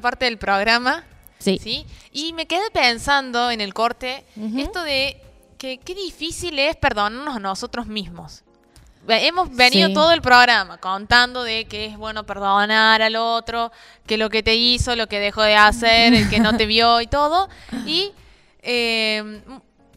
[0.00, 1.04] parte del programa.
[1.38, 1.58] Sí.
[1.62, 1.86] ¿sí?
[2.12, 4.24] Y me quedé pensando en el corte
[4.56, 5.20] esto de
[5.56, 8.42] que qué difícil es perdonarnos a nosotros mismos.
[9.10, 9.94] Hemos venido Sí.
[9.94, 13.72] todo el programa contando de que es bueno perdonar al otro,
[14.06, 17.00] que lo que te hizo, lo que dejó de hacer, el que no te vio
[17.00, 17.48] y todo.
[17.86, 18.12] Y
[18.62, 19.40] eh,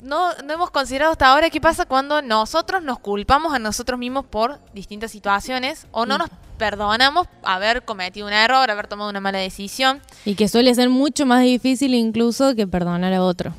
[0.01, 4.25] no, no hemos considerado hasta ahora qué pasa cuando nosotros nos culpamos a nosotros mismos
[4.25, 9.39] por distintas situaciones o no nos perdonamos haber cometido un error, haber tomado una mala
[9.39, 10.01] decisión.
[10.25, 13.53] Y que suele ser mucho más difícil incluso que perdonar a otro.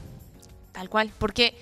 [0.73, 1.55] Tal cual, porque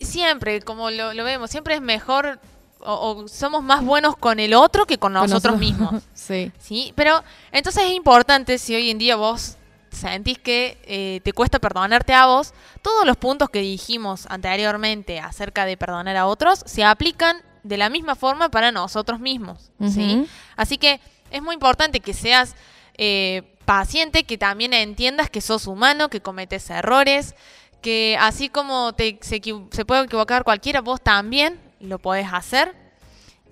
[0.00, 2.38] siempre, como lo, lo vemos, siempre es mejor
[2.80, 5.60] o, o somos más buenos con el otro que con Con nosotros nosotros.
[5.60, 6.02] mismos.
[6.14, 6.52] Sí.
[6.58, 6.92] ¿sí?
[6.96, 7.22] Pero
[7.52, 9.56] entonces es importante si hoy en día vos
[9.94, 15.64] sentís que eh, te cuesta perdonarte a vos, todos los puntos que dijimos anteriormente acerca
[15.64, 19.70] de perdonar a otros se aplican de la misma forma para nosotros mismos.
[19.88, 20.26] ¿sí?
[20.56, 22.54] Así que es muy importante que seas
[22.98, 27.34] eh, paciente, que también entiendas que sos humano, que cometes errores,
[27.80, 29.40] que así como te, se,
[29.70, 32.74] se puede equivocar cualquiera, vos también lo podés hacer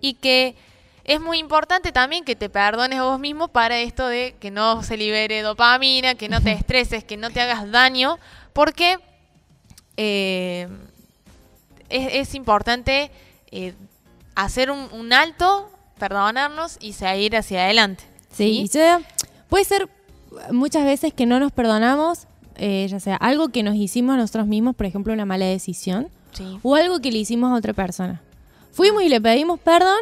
[0.00, 0.56] y que
[1.04, 4.82] es muy importante también que te perdones a vos mismo para esto de que no
[4.82, 8.18] se libere dopamina, que no te estreses, que no te hagas daño,
[8.52, 8.98] porque
[9.96, 10.68] eh,
[11.88, 13.10] es, es importante
[13.50, 13.74] eh,
[14.34, 18.04] hacer un, un alto, perdonarnos y seguir hacia adelante.
[18.32, 19.00] Sí, yo-
[19.48, 19.88] puede ser
[20.50, 22.26] muchas veces que no nos perdonamos,
[22.56, 26.58] eh, ya sea algo que nos hicimos nosotros mismos, por ejemplo, una mala decisión, Sí.
[26.62, 28.22] o algo que le hicimos a otra persona.
[28.72, 29.98] Fuimos y le pedimos perdón,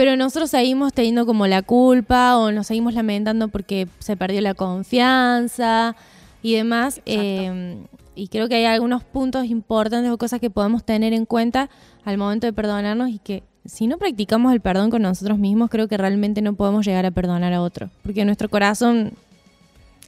[0.00, 4.54] pero nosotros seguimos teniendo como la culpa o nos seguimos lamentando porque se perdió la
[4.54, 5.94] confianza
[6.42, 7.02] y demás.
[7.04, 7.76] Eh,
[8.14, 11.68] y creo que hay algunos puntos importantes o cosas que podemos tener en cuenta
[12.06, 15.86] al momento de perdonarnos y que si no practicamos el perdón con nosotros mismos, creo
[15.86, 17.90] que realmente no podemos llegar a perdonar a otro.
[18.02, 19.12] Porque en nuestro corazón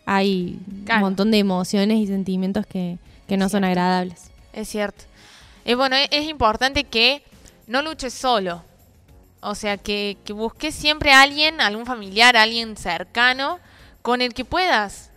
[0.07, 1.01] hay Claro.
[1.01, 2.97] un montón de emociones y sentimientos que,
[3.29, 4.31] que no son agradables.
[4.55, 5.05] Es cierto.
[5.67, 7.23] Y bueno, e- es importante que
[7.67, 8.63] no luches solo.
[9.43, 13.59] O sea, que, que busques siempre a alguien, algún familiar, alguien cercano,
[14.01, 15.11] con el que puedas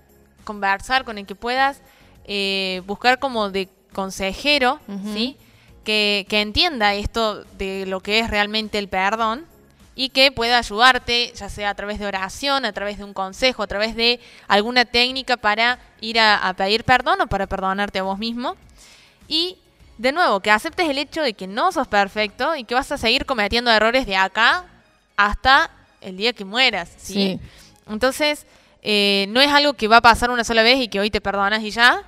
[0.44, 1.82] conversar, con el que puedas
[2.26, 4.80] eh, buscar como de consejero.
[5.14, 5.38] ¿sí?
[5.84, 9.46] Que, que entienda esto de lo que es realmente el perdón
[9.94, 13.62] y que pueda ayudarte, ya sea a través de oración, a través de un consejo,
[13.62, 18.04] a través de alguna técnica para ir a, a pedir perdón o para perdonarte a
[18.04, 18.56] vos mismo.
[19.28, 19.60] Y
[19.98, 22.98] de nuevo, que aceptes el hecho de que no sos perfecto y que vas a
[22.98, 24.66] seguir cometiendo errores de acá
[25.16, 25.72] hasta
[26.02, 26.92] el día que mueras.
[26.98, 27.14] ¿sí?
[27.14, 27.40] Sí.
[27.88, 28.46] Entonces,
[28.82, 31.22] eh, no es algo que va a pasar una sola vez y que hoy te
[31.22, 32.04] perdonas y ya,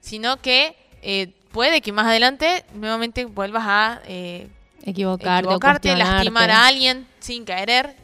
[0.00, 4.48] sino que eh, puede que más adelante nuevamente vuelvas a eh,
[4.84, 7.94] Equivocarte, lastimar a alguien sin querer.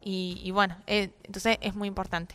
[0.00, 2.34] Y, y bueno, entonces es muy importante.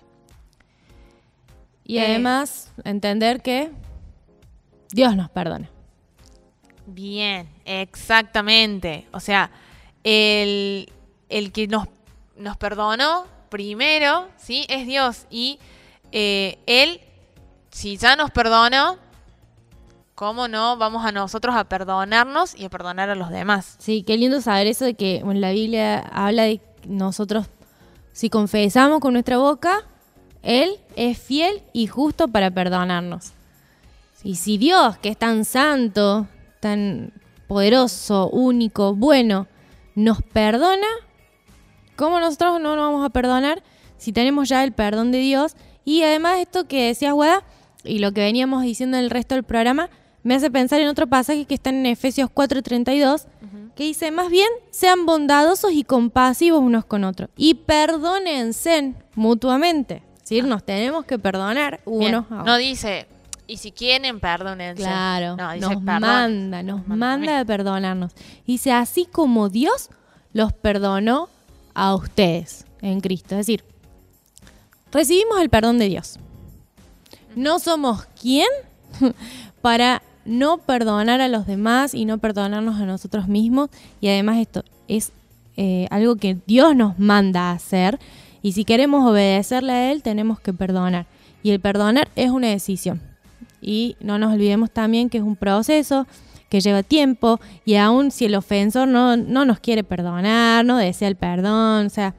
[1.85, 3.71] Y además, entender que
[4.91, 5.69] Dios nos perdona.
[6.85, 9.07] Bien, exactamente.
[9.11, 9.51] O sea,
[10.03, 10.91] el,
[11.29, 11.87] el que nos,
[12.37, 14.65] nos perdonó primero, ¿sí?
[14.69, 15.25] Es Dios.
[15.29, 15.59] Y
[16.11, 17.01] eh, Él,
[17.71, 18.97] si ya nos perdonó,
[20.15, 23.75] ¿cómo no vamos a nosotros a perdonarnos y a perdonar a los demás?
[23.79, 27.47] Sí, qué lindo saber eso de que bueno, la Biblia habla de que nosotros,
[28.13, 29.83] si confesamos con nuestra boca,
[30.41, 33.33] Él es fiel y justo para perdonarnos.
[34.23, 36.27] Y si Dios, que es tan santo,
[36.59, 37.13] tan
[37.47, 39.47] poderoso, único, bueno,
[39.95, 40.87] nos perdona,
[41.95, 43.63] ¿cómo nosotros no nos vamos a perdonar
[43.97, 45.55] si tenemos ya el perdón de Dios?
[45.85, 47.43] Y además esto que decías, Guada,
[47.83, 49.89] y lo que veníamos diciendo en el resto del programa,
[50.21, 53.25] me hace pensar en otro pasaje que está en Efesios 4:32,
[53.75, 60.03] que dice, más bien, sean bondadosos y compasivos unos con otros, y perdónense mutuamente.
[60.15, 62.57] Es decir, nos tenemos que perdonar Bien, unos a No otros.
[62.59, 63.07] dice,
[63.49, 64.83] y si quieren, perdónense.
[64.83, 66.01] Claro, No, dice, nos perdón.
[66.01, 68.11] manda, nos manda a perdonarnos.
[68.45, 69.89] Dice, así como Dios
[70.33, 71.29] los perdonó
[71.73, 73.33] a ustedes en Cristo.
[73.35, 73.63] Es decir,
[74.91, 76.19] recibimos el perdón de Dios.
[77.35, 78.47] No somos quién
[79.61, 83.69] para no perdonar a los demás y no perdonarnos a nosotros mismos.
[83.99, 85.11] Y además esto es
[85.57, 87.99] eh, algo que Dios nos manda a hacer.
[88.43, 91.07] Y si queremos obedecerle a Él, tenemos que perdonar.
[91.41, 93.08] Y el perdonar es una decisión.
[93.61, 96.07] Y no nos olvidemos también que es un proceso
[96.49, 101.07] que lleva tiempo y aun si el ofensor no, no nos quiere perdonar, no desea
[101.07, 102.15] el perdón, o sea,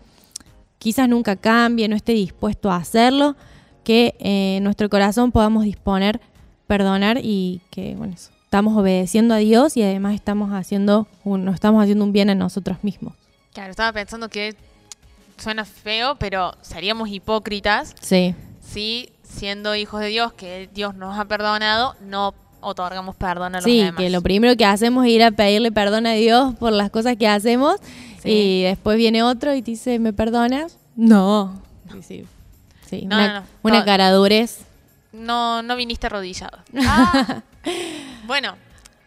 [0.79, 3.35] quizás nunca cambie, no esté dispuesto a hacerlo,
[3.83, 6.21] que eh, en nuestro corazón podamos disponer,
[6.69, 8.15] perdonar y que, bueno,
[8.45, 12.35] estamos obedeciendo a Dios y además estamos haciendo un, nos estamos haciendo un bien a
[12.37, 13.15] nosotros mismos.
[13.53, 14.55] Claro, estaba pensando que
[15.39, 18.35] suena feo, pero seríamos hipócritas Sí.
[18.61, 23.65] si siendo hijos de Dios, que Dios nos ha perdonado, no otorgamos perdón a los
[23.65, 23.95] Sí, demás.
[23.99, 27.17] que lo primero que hacemos es ir a pedirle perdón a Dios por las cosas
[27.17, 27.77] que hacemos
[28.23, 28.29] Sí.
[28.31, 30.77] y después viene otro y te dice, ¿me perdonas?
[30.95, 31.63] No.
[31.91, 32.27] Sí, sí.
[32.89, 33.47] Sí, No, una, no, no.
[33.63, 34.59] una Todo- caradurez.
[35.13, 36.59] No, no viniste arrodillado.
[36.87, 37.43] Ah.
[38.27, 38.57] bueno,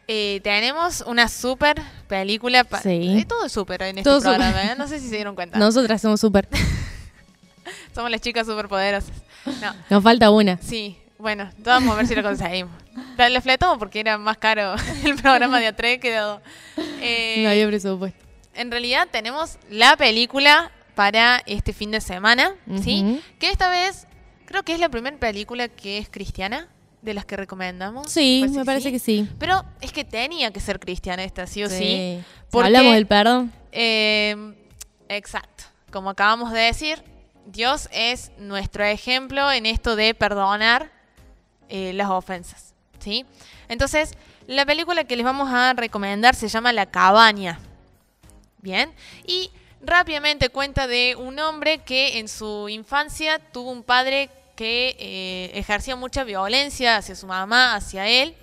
[0.08, 2.64] eh, tenemos una super película.
[2.64, 2.90] pa- Sí.
[3.20, 4.76] Eh, todo es súper en este Todo programa, ¿eh?
[4.78, 5.58] No sé si se dieron cuenta.
[5.60, 6.48] Nosotras somos súper.
[7.96, 9.12] Somos las chicas superpoderosas.
[9.62, 10.58] No, Nos falta una.
[10.62, 10.98] sí.
[11.20, 12.74] Bueno, vamos a ver si lo conseguimos.
[13.18, 14.76] Lo fletamos porque era más caro
[15.06, 16.40] el programa de A3 que de A2.
[17.00, 18.26] Eh, No había presupuesto.
[18.56, 22.52] en realidad tenemos la película para este fin de semana,
[22.84, 23.22] ¿sí?
[23.40, 24.06] Que esta vez
[24.46, 26.68] creo que es la primera película que es cristiana
[27.02, 28.12] de las que recomendamos.
[28.12, 29.26] Sí, Parece me parece que sí.
[29.40, 32.22] Pero es que tenía que ser cristiana esta, sí o sí.
[32.50, 33.52] Porque- Hablamos del perdón.
[33.72, 34.36] Eh,
[35.08, 35.64] exacto.
[35.90, 37.02] Como acabamos de decir,
[37.46, 40.92] Dios es nuestro ejemplo en esto de perdonar
[41.70, 42.74] eh, las ofensas.
[43.00, 43.26] ¿sí?
[43.68, 44.14] Entonces,
[44.48, 47.60] la película que les vamos a recomendar se llama La Cabaña.
[48.62, 48.94] Bien.
[49.26, 55.52] Y rápidamente cuenta de un hombre que en su infancia tuvo un padre que eh,
[55.58, 58.36] ejercía mucha violencia hacia su mamá, hacia él.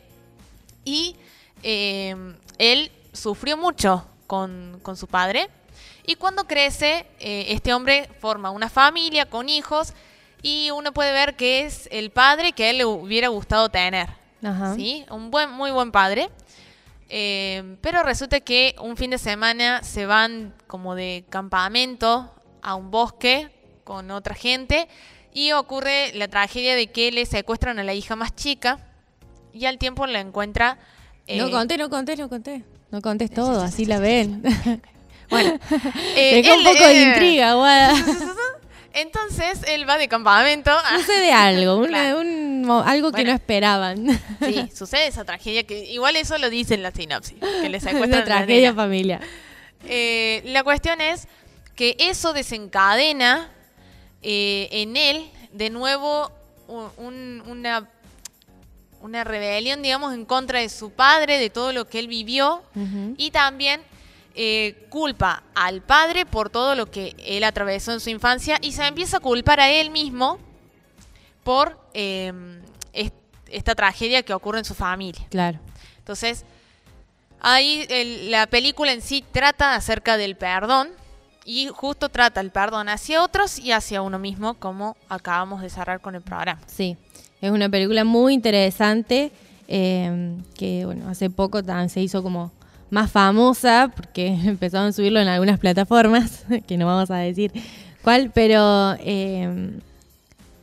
[0.84, 1.16] Y
[1.62, 2.14] eh,
[2.58, 5.48] él sufrió mucho con, con su padre.
[6.10, 9.94] Y cuando crece, eh, este hombre forma una familia con hijos
[10.42, 14.08] y uno puede ver que es el padre que a él le hubiera gustado tener.
[14.42, 14.74] Ajá.
[14.74, 15.06] ¿sí?
[15.08, 16.28] Un buen, muy buen padre.
[17.08, 22.90] Eh, pero resulta que un fin de semana se van como de campamento a un
[22.90, 23.48] bosque
[23.84, 24.88] con otra gente
[25.32, 28.80] y ocurre la tragedia de que le secuestran a la hija más chica
[29.52, 30.76] y al tiempo la encuentra...
[31.28, 32.64] eh, no conté, no conté, no conté.
[32.90, 34.42] No contés todo, así la ven.
[35.30, 35.58] Bueno,
[36.16, 37.94] eh, Dejó un poco de eh, intriga, guada.
[38.92, 40.70] Entonces él va de campamento.
[40.72, 42.20] a- Sucede algo, una- Claro.
[42.20, 44.20] un mo- algo que no esperaban.
[44.44, 47.80] Sí, sucede esa tragedia que igual eso lo dice en la sinopsis, que le Una
[47.80, 49.20] secuestran a la tragedia familiar.
[49.86, 51.28] Eh, la cuestión es
[51.76, 53.48] que eso desencadena
[54.22, 56.30] eh, en él de nuevo
[56.66, 57.88] un- un- una,
[59.02, 62.62] una rebelión, digamos, en contra de su padre, de todo lo que él vivió,
[63.16, 63.80] y también
[64.34, 68.86] eh, culpa al padre por todo lo que él atravesó en su infancia y se
[68.86, 70.38] empieza a culpar a él mismo
[71.44, 72.32] por eh,
[72.92, 73.14] est-
[73.50, 75.26] esta tragedia que ocurre en su familia.
[75.30, 75.58] Claro.
[75.98, 76.44] Entonces,
[77.40, 80.88] ahí el- la película en sí trata acerca del perdón
[81.44, 86.00] y justo trata el perdón hacia otros y hacia uno mismo, como acabamos de cerrar
[86.00, 86.60] con el programa.
[86.66, 86.96] Sí,
[87.40, 89.32] es una película muy interesante
[89.66, 92.52] eh, que, bueno, hace poco también se hizo como
[92.90, 97.52] más famosa porque empezaron a subirlo en algunas plataformas, que no vamos a decir
[98.02, 99.70] cuál, pero eh,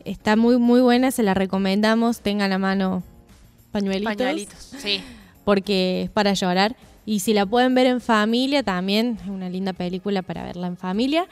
[0.06, 3.04] está muy, muy buena, se la recomendamos, tengan a mano
[3.72, 5.02] pañuelitos, Pañuelitos, sí.
[5.44, 6.76] porque es para llorar.
[7.06, 10.76] Y si la pueden ver en familia, también es una linda película para verla en
[10.76, 11.26] familia.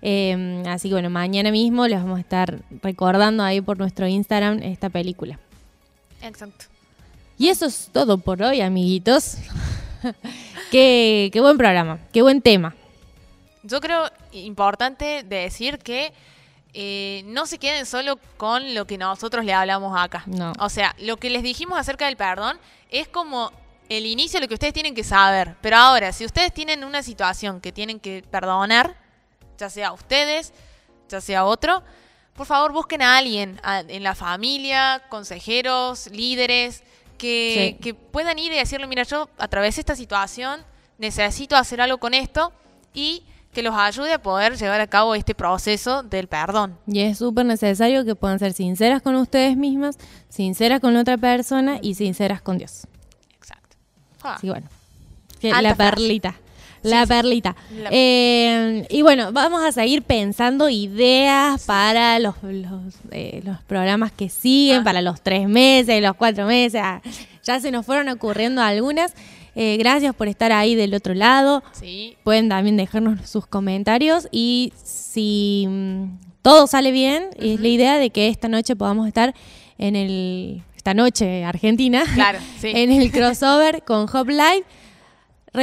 [0.00, 4.62] Eh, así que bueno, mañana mismo les vamos a estar recordando ahí por nuestro Instagram
[4.62, 5.40] esta película.
[6.22, 6.66] Exacto.
[7.36, 9.38] Y eso es todo por hoy, amiguitos.
[10.70, 12.74] qué, qué buen programa, qué buen tema.
[13.62, 16.12] Yo creo importante decir que
[16.74, 20.22] eh, no se queden solo con lo que nosotros le hablamos acá.
[20.26, 20.52] No.
[20.60, 22.58] O sea, lo que les dijimos acerca del perdón
[22.90, 23.50] es como
[23.88, 25.56] el inicio de lo que ustedes tienen que saber.
[25.60, 28.94] Pero ahora, si ustedes tienen una situación que tienen que perdonar,
[29.58, 30.52] ya sea ustedes,
[31.08, 31.82] ya sea otro,
[32.34, 36.84] por favor busquen a alguien a- en la familia, consejeros, líderes,
[37.18, 37.82] que, Sí.
[37.82, 40.60] que puedan ir y decirle, mira, yo atravesé esta situación,
[40.98, 42.52] necesito hacer algo con esto
[42.94, 46.78] y que los ayude a poder llevar a cabo este proceso del perdón.
[46.86, 49.98] Y es súper necesario que puedan ser sinceras con ustedes mismas,
[50.28, 52.86] sinceras con otra persona y sinceras con Dios.
[53.36, 53.76] Exacto.
[54.22, 54.68] Ah, bueno,
[55.40, 55.76] que la frase.
[55.96, 56.34] perlita.
[56.90, 57.54] La perlita.
[57.82, 64.12] La- Eh, y bueno, vamos a seguir pensando ideas para los, los, eh, los programas
[64.12, 64.84] que siguen, Ah.
[64.84, 66.80] para los tres meses, los cuatro meses.
[66.84, 67.00] Ah,
[67.44, 69.14] ya se nos fueron ocurriendo algunas.
[69.54, 71.62] Eh, gracias por estar ahí del otro lado.
[71.72, 76.04] Sí, Pueden también dejarnos sus comentarios y si mm,
[76.42, 79.34] todo sale bien, es la idea de que esta noche podamos estar
[79.78, 80.62] en el...
[80.76, 82.04] Esta noche, Argentina.
[82.14, 82.68] Claro, sí.
[82.74, 84.62] en el crossover con Hop Live.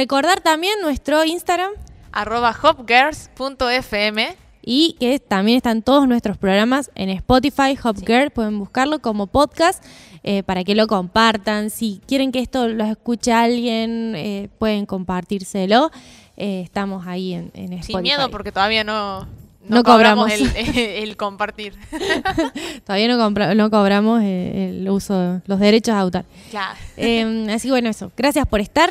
[0.00, 1.70] Recordar también nuestro Instagram
[2.12, 4.36] arroba hopgirls.fm.
[4.62, 9.82] y que también están todos nuestros programas en Spotify, Hop Girl, pueden buscarlo como podcast
[10.22, 11.70] eh, para que lo compartan.
[11.70, 15.90] Si quieren que esto lo escuche alguien, eh, pueden compartírselo.
[16.36, 17.92] Eh, estamos ahí en, en Spotify.
[17.94, 19.26] Sin miedo porque todavía no,
[19.66, 20.30] No cobramos.
[20.30, 21.72] El, el compartir.
[22.84, 26.24] Todavía no, compra- no cobramos eh, el uso, los derechos de autor.
[26.50, 26.78] Claro.
[26.98, 28.12] Eh, así que bueno, eso.
[28.14, 28.90] Gracias por estar.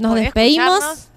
[0.00, 1.08] Nos despedimos.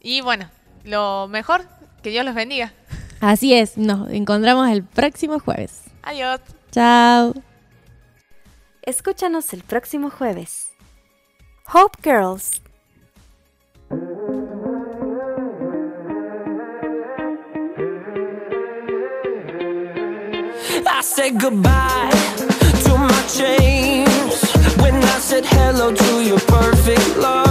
[0.00, 0.50] Y bueno,
[0.84, 1.66] lo mejor,
[2.02, 2.72] que Dios los bendiga.
[3.20, 3.78] Así es.
[3.78, 5.82] Nos encontramos el próximo jueves.
[6.02, 6.40] Adiós.
[6.70, 7.32] Chao.
[8.82, 10.68] Escúchanos el próximo jueves.
[11.72, 12.60] Hope Girls.
[20.86, 22.10] I said goodbye
[22.84, 24.42] to my chains
[24.82, 27.43] when I said hello to your perfect love.